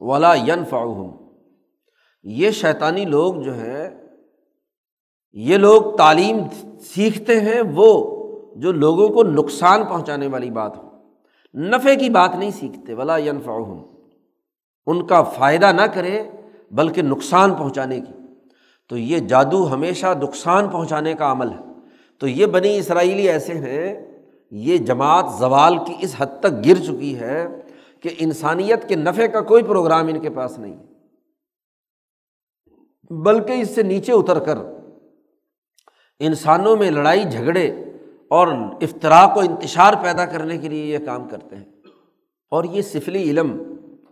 [0.00, 0.64] ولا ین
[2.22, 4.01] یہ شیطانی لوگ جو ہے
[5.32, 6.36] یہ لوگ تعلیم
[6.80, 8.18] سیکھتے ہیں، وہ
[8.56, 10.88] جو لوگوں کو نقصان پہنچانے والی بات ہو۔
[11.54, 13.82] نفع کی بات نہیں سیکھتے، ولا ینفعہم۔
[14.86, 16.22] ان کا فائدہ نہ کرے،
[16.70, 18.12] بلکہ نقصان پہنچانے کی۔
[18.88, 21.72] تو یہ جادو ہمیشہ نقصان پہنچانے کا عمل ہے۔
[22.18, 24.12] تو یہ بنی اسرائیلی ایسے ہیں،
[24.50, 27.48] یہ جماعت زوال کی اس حد تک گر چکی ہے
[28.00, 30.76] کہ انسانیت کے نفع کا کوئی پروگرام ان کے پاس نہیں
[33.12, 34.81] بلکہ اس سے نیچے اتر کر
[36.20, 37.84] انسانوں میں لڑائی جھگڑے
[38.28, 38.48] اور
[38.82, 41.64] افطراک و انتشار پیدا کرنے کے لیے یہ کام کرتے ہیں۔
[42.50, 43.62] اور یہ سفلی علم،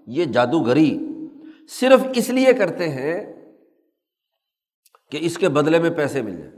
[0.07, 0.99] یہ جادوگری
[1.81, 3.33] صرف اس لیے کرتے ہیں
[5.11, 6.53] کہ اس کے بدلے میں پیسے مل جائیں۔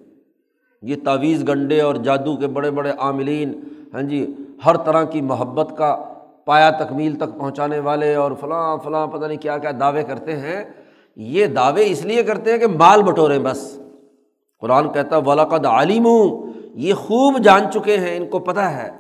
[0.83, 3.61] یہ تعویذ گنڈے اور جادو کے بڑے بڑے عاملین
[3.95, 4.35] ہاں جی
[4.67, 6.05] ہر طرح کی محبت کا
[6.45, 10.65] پایا تکمیل تک پہنچانے والے اور فلاں فلاں پتہ نہیں کیا کیا دعوے کرتے ہیں۔
[11.17, 13.79] یہ دعوے اس لیے کرتے ہیں کہ مال بٹوریں بس۔
[14.63, 18.91] قرآن کہتا ولاقد عالم ہوں یہ خوب جان چکے ہیں، ان کو پتہ ہے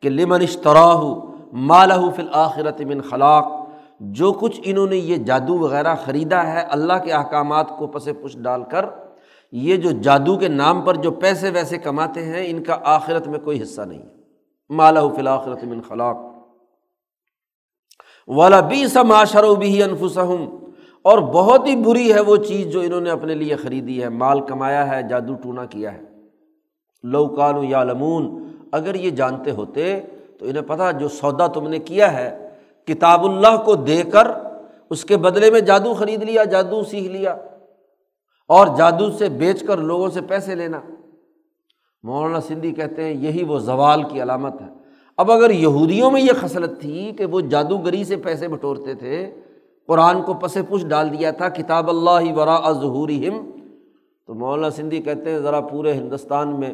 [0.00, 1.02] کہ لمن اشتراہ
[1.52, 3.48] مالہ فی الآخرت من خلاق۔
[4.00, 8.36] جو کچھ انہوں نے یہ جادو وغیرہ خریدا ہے، اللہ کے احکامات کو پس پش
[8.36, 8.84] ڈال کر،
[9.52, 13.38] یہ جو جادو کے نام پر جو پیسے ویسے کماتے ہیں، ان کا آخرت میں
[13.38, 14.02] کوئی حصہ نہیں
[14.70, 16.16] مالہ فی الآخرت من خلاق۔
[18.28, 20.44] والا بی معاشر و بھی انفسم
[21.02, 24.40] اور بہت ہی بری ہے وہ چیز جو انہوں نے اپنے لیے خریدی ہے۔ مال
[24.40, 26.00] کمایا ہے، جادو ٹونا کیا ہے۔
[27.02, 30.00] لوکان یا لمون اگر یہ جانتے ہوتے
[30.38, 32.48] تو انہیں پتہ جو سودا تم نے کیا ہے،
[32.86, 34.26] کتاب اللہ کو دے کر
[34.90, 37.36] اس کے بدلے میں جادو خرید لیا، جادو سیکھ لیا
[38.48, 40.80] اور جادو سے بیچ کر لوگوں سے پیسے لینا۔
[42.02, 44.66] مولانا سندھی کہتے ہیں یہی وہ زوال کی علامت ہے۔
[45.16, 49.34] اب اگر یہودیوں میں یہ خصلت تھی کہ وہ جادوگری سے پیسے بٹورتے تھے
[49.90, 53.38] قرآن کو پس پش ڈال دیا تھا، کتاب اللہ ورا ظہوری ہم
[54.26, 56.72] تو مولانا سندھی کہتے ہیں، ذرا پورے ہندوستان میں،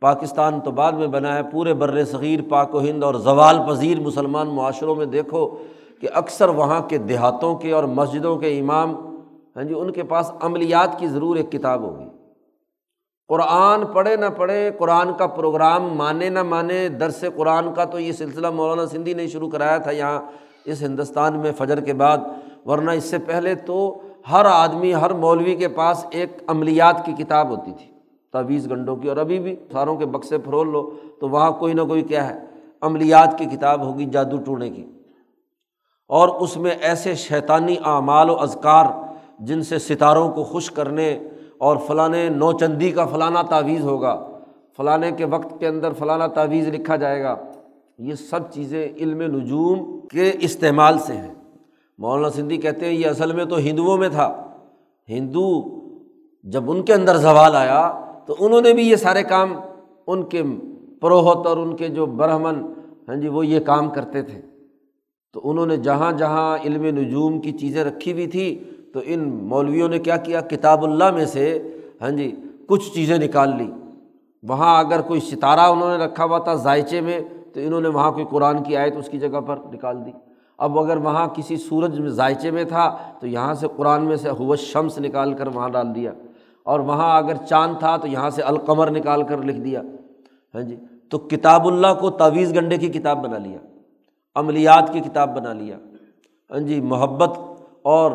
[0.00, 4.00] پاکستان تو بعد میں بنا ہے، پورے بر صغیر، پاک و ہند اور زوال پذیر
[4.00, 5.46] مسلمان معاشروں میں دیکھو
[6.00, 8.94] کہ اکثر وہاں کے دیہاتوں کے اور مسجدوں کے امام
[9.56, 12.08] ہاں جی ان کے پاس عملیات کی ضرور ایک کتاب ہوگی۔
[13.28, 18.12] قرآن پڑھے نہ پڑھے، قرآن کا پروگرام مانے نہ مانے، درس قرآن کا تو یہ
[18.12, 20.20] سلسلہ مولانا سندھی نے شروع کرایا تھا یہاں
[20.64, 22.18] اس ہندوستان میں فجر کے بعد۔
[22.66, 23.98] ورنہ اس سے پہلے تو
[24.30, 27.90] ہر آدمی، ہر مولوی کے پاس ایک عملیات کی کتاب ہوتی تھی،
[28.32, 30.90] تعویذ گنڈوں کی، اور ابھی بھی ساروں کے بکسے پھرول لو
[31.20, 32.38] تو وہاں کوئی نہ کوئی کیا ہے،
[32.80, 34.84] عملیات کی کتاب ہوگی جادو ٹونے کی۔
[36.10, 38.86] اور اس میں ایسے شیطانی اعمال و اذکار
[39.38, 41.18] جن سے ستاروں کو خوش کرنے
[41.58, 44.14] اور فلاں نو چندی کا فلانا تعویذ ہوگا
[44.76, 47.34] فلاں کے وقت کے اندر فلانا تعویذ لکھا جائے گا،
[47.98, 51.34] یہ سب چیزیں علم نجوم کے استعمال سے ہیں۔
[52.00, 54.46] مولانا سندھی کہتے ہیں، یہ اصل میں تو ہندوؤں میں تھا۔
[55.08, 55.62] ہندو
[56.44, 59.54] جب ان کے اندر زوال آیا تو انہوں نے بھی یہ سارے کام
[60.06, 60.42] ان کے
[61.00, 62.72] پروہت اور ان کے جو برہمن
[63.08, 64.40] ہاں جی وہ یہ کام کرتے تھے۔
[65.32, 69.88] تو انہوں نے جہاں جہاں علم نجوم کی چیزیں رکھی ہوئی تھی، تو ان مولویوں
[69.88, 71.62] نے کیا کیا؟ کتاب اللہ میں سے
[72.00, 72.34] ہاں جی
[72.66, 73.70] کچھ چیزیں نکال لی۔
[74.42, 77.20] وہاں اگر کوئی ستارہ انہوں نے رکھا ہوا تھا ذائچے میں،
[77.52, 80.10] تو انہوں نے وہاں کوئی قرآن کی آیت اس کی جگہ پر نکال دی۔
[80.60, 84.28] اب اگر وہاں کسی سورج میں ذائچے میں تھا، تو یہاں سے قرآن میں سے
[84.28, 86.12] حوث شمس نکال کر وہاں ڈال دیا۔
[86.62, 89.82] اور وہاں اگر چاند تھا، تو یہاں سے القمر نکال کر لکھ دیا۔
[90.54, 90.76] ہاں جی؟
[91.08, 93.58] تو کتاب اللہ کو تعویذ گنڈے کی کتاب بنا لیا۔
[94.34, 95.76] عملیات کی کتاب بنا لیا۔
[96.50, 97.38] ہاں جی؟ محبت
[97.82, 98.12] اور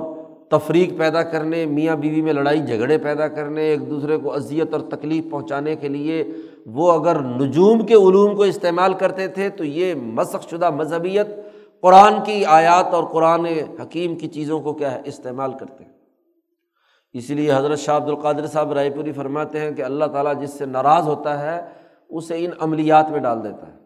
[0.49, 4.81] تفریق پیدا کرنے، میاں بیوی میں لڑائی جھگڑے پیدا کرنے، ایک دوسرے کو اذیت اور
[4.81, 6.23] تکلیف پہنچانے کے لیے
[6.65, 11.27] وہ اگر نجوم کے علوم کو استعمال کرتے تھے، تو یہ مسق شدہ مذہبیت
[11.85, 15.91] قرآن کی آیات اور قرآن حکیم کی چیزوں کو کیا ہے؟ استعمال کرتے ہیں۔
[17.13, 20.49] اسی لیے حضرت شاہ عبد القادر صاحب رائے پوری فرماتے ہیں کہ اللہ تعالیٰ جس
[20.49, 21.65] سے ناراض ہوتا ہے،
[22.09, 23.77] اسے ان عملیات میں ڈال دیتا ہے۔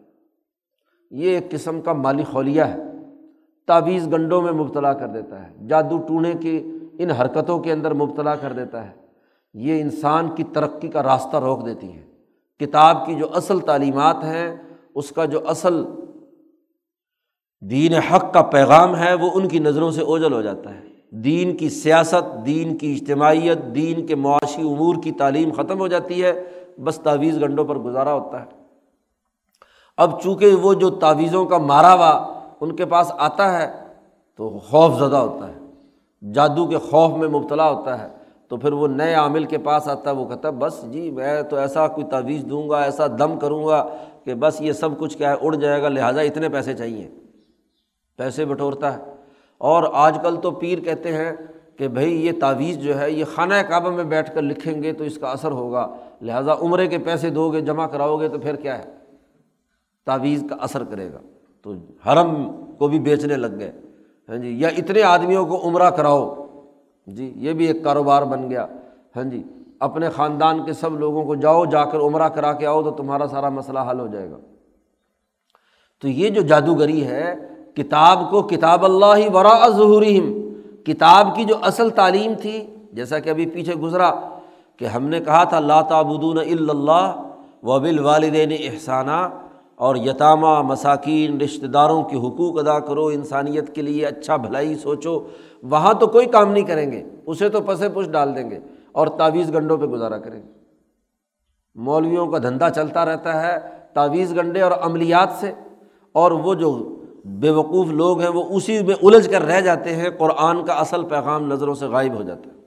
[1.10, 2.76] یہ ایک قسم کا مالی خولیہ ہے۔
[3.66, 8.34] تعویذ گنڈوں میں مبتلا کر دیتا ہے۔ جادو ٹونے کی ان حرکتوں کے اندر مبتلا
[8.34, 8.94] کر دیتا ہے۔
[9.54, 12.06] یہ انسان کی ترقی کا راستہ روک دیتی ہے۔
[12.58, 14.56] کتاب کی جو اصل تعلیمات ہیں،
[14.94, 15.86] اس کا جو اصل
[17.60, 20.80] دین حق کا پیغام ہے، وہ ان کی نظروں سے اوجل ہو جاتا ہے۔
[21.10, 26.24] دین کی سیاست، دین کی اجتماعیت، دین کے معاشی امور کی تعلیم ختم ہو جاتی
[26.24, 26.44] ہے،
[26.84, 28.44] بس تعویذ گنڈوں پر گزارا ہوتا ہے۔
[29.96, 33.72] اب چونکہ وہ جو تعویذوں کا مارا ہوا ان کے پاس آتا ہے،
[34.36, 35.58] تو خوف زدہ ہوتا ہے۔
[36.32, 38.08] جادو کے خوف میں مبتلا ہوتا ہے،
[38.48, 41.42] تو پھر وہ نئے عامل کے پاس آتا ہے، وہ کہتا ہے، بس جی میں
[41.42, 43.88] تو ایسا کوئی تعویذ دوں گا، ایسا دم کروں گا
[44.24, 47.10] کہ بس یہ سب کچھ کیا ہے، اڑ جائے گا، لہٰذا اتنے پیسے چاہیے۔
[48.20, 49.02] پیسے بٹورتا ہے۔
[49.58, 51.32] اور آج کل تو پیر کہتے ہیں
[51.76, 55.04] کہ بھائی یہ تعویذ جو ہے، یہ خانہ کعبہ میں بیٹھ کر لکھیں گے تو
[55.04, 58.56] اس کا اثر ہوگا۔ لہٰذا عمرے کے پیسے دو گے، جمع کراؤ گے تو پھر
[58.56, 58.84] کیا ہے؟
[60.06, 61.18] تعویذ کا اثر کرے گا۔
[61.62, 61.72] تو
[62.06, 63.72] حرم کو بھی بیچنے لگ گئے۔
[64.28, 66.46] ہاں جی یا اتنے آدمیوں کو عمرہ کراؤ۔
[67.06, 68.66] جی یہ بھی ایک کاروبار بن گیا۔
[69.16, 69.42] ہاں جی
[69.80, 73.26] اپنے خاندان کے سب لوگوں کو جاؤ، جا کر عمرہ کرا کے آؤ تو تمہارا
[73.26, 74.36] سارا مسئلہ حل ہو جائے گا۔
[76.02, 77.34] تو یہ جو جادوگری ہے
[77.80, 80.32] کتاب کو کتاب اللہ ہی ورا ظہوریم
[80.86, 82.60] کتاب کی جو اصل تعلیم تھی،
[82.92, 84.10] جیسا کہ ابھی پیچھے گزرا
[84.80, 87.22] کہ ہم نے کہا تھا اللہ تعبدون اللہ
[87.62, 89.20] وبل والدین احسانہ
[89.76, 95.18] اور یتامہ مساکین، رشتہ داروں کے حقوق ادا کرو، انسانیت کے لیے اچھا بھلائی سوچو،
[95.62, 98.58] وہاں تو کوئی کام نہیں کریں گے، اسے تو پسے پش ڈال دیں گے،
[98.92, 100.48] اور تعویذ گنڈوں پہ گزارا کریں گے۔
[101.76, 103.58] مولویوں کا دھندا چلتا رہتا ہے
[103.94, 105.52] تعویذ گنڈے اور عملیات سے،
[106.14, 106.72] اور وہ جو
[107.24, 111.04] بے وقوف لوگ ہیں، وہ اسی میں الجھ کر رہ جاتے ہیں، قرآن کا اصل
[111.04, 112.58] پیغام نظروں سے غائب ہو جاتا ہے۔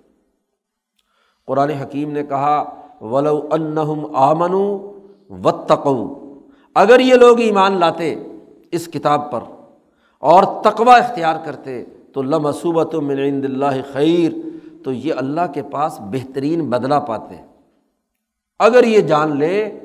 [1.45, 2.63] قرآن حکیم نے کہا،
[3.01, 4.53] ولو انہم آمن
[5.43, 6.13] و تقو
[6.75, 8.15] اگر یہ لوگ ایمان لاتے
[8.71, 9.39] اس کتاب پر
[10.19, 11.83] اور تقوا اختیار کرتے،
[12.13, 14.31] تو لمصوبت من عند اللہ خیر
[14.83, 17.35] تو یہ اللہ کے پاس بہترین بدلا پاتے
[18.59, 19.79] اگر یہ جان لے،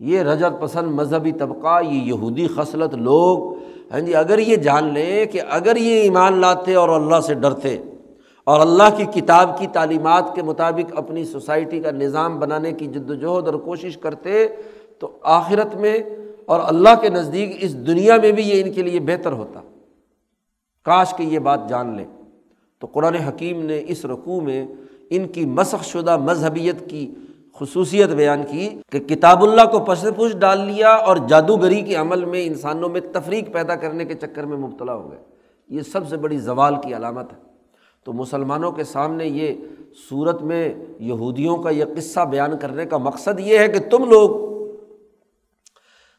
[0.00, 3.52] یہ رجت پسند مذہبی طبقہ، یہ یہودی خصلت لوگ
[3.90, 7.76] ہاں جی اگر یہ جان لیں کہ اگر یہ ایمان لاتے اور اللہ سے ڈرتے
[8.44, 13.10] اور اللہ کی کتاب کی تعلیمات کے مطابق اپنی سوسائٹی کا نظام بنانے کی جد
[13.10, 14.46] وجہد اور کوشش کرتے
[14.98, 15.98] تو آخرت میں
[16.46, 19.60] اور اللہ کے نزدیک اس دنیا میں بھی یہ ان کے لیے بہتر ہوتا۔
[20.84, 22.04] کاش کہ یہ بات جان لیں
[22.80, 24.66] تو قرآن حکیم نے اس رقوع میں
[25.10, 27.14] ان کی مسخ شدہ مذہبیت کی
[27.60, 32.24] خصوصیت بیان کی کہ کتاب اللہ کو پس پوش ڈال لیا اور جادوگری کے عمل
[32.24, 35.18] میں انسانوں میں تفریق پیدا کرنے کے چکر میں مبتلا ہو گئے۔
[35.68, 37.38] یہ سب سے بڑی زوال کی علامت ہے۔
[38.04, 39.54] تو مسلمانوں کے سامنے یہ
[40.10, 44.54] صورت میں یہودیوں کا یہ قصہ بیان کرنے کا مقصد یہ ہے کہ تم لوگ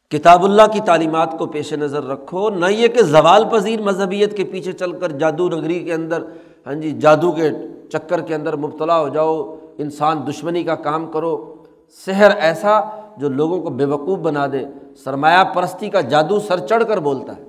[0.09, 4.43] کتاب اللہ کی تعلیمات کو پیش نظر رکھو۔ نہ یہ کہ زوال پذیر مذہبیت کے
[4.43, 6.23] پیچھے چل کر جادو نگری کے اندر
[6.65, 7.49] ہاں جی جادو کے
[7.89, 11.63] چکر کے اندر مبتلا ہو جاؤ۔ انسان دشمنی کا کام کرو،
[12.05, 12.82] سحر ایسا
[13.17, 14.65] جو لوگوں کو بے وقوف بنا دے،
[14.95, 17.43] سرمایہ پرستی کا جادو سر چڑھ کر بولتا ہے۔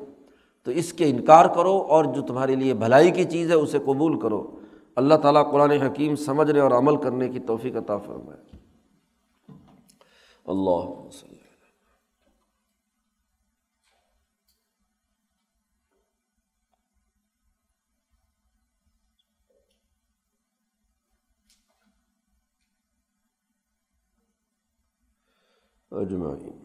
[0.65, 4.21] تو اس کے انکار کرو اور جو تمہارے لیے بھلائی کی چیز ہے، اسے قبول
[4.21, 4.51] کرو۔
[4.97, 8.57] اللہ تعالیٰ قرآن حکیم سمجھنے اور عمل کرنے کی توفیق عطا فرمائے۔
[10.47, 11.09] اللہ
[25.97, 26.56] اجمعین۔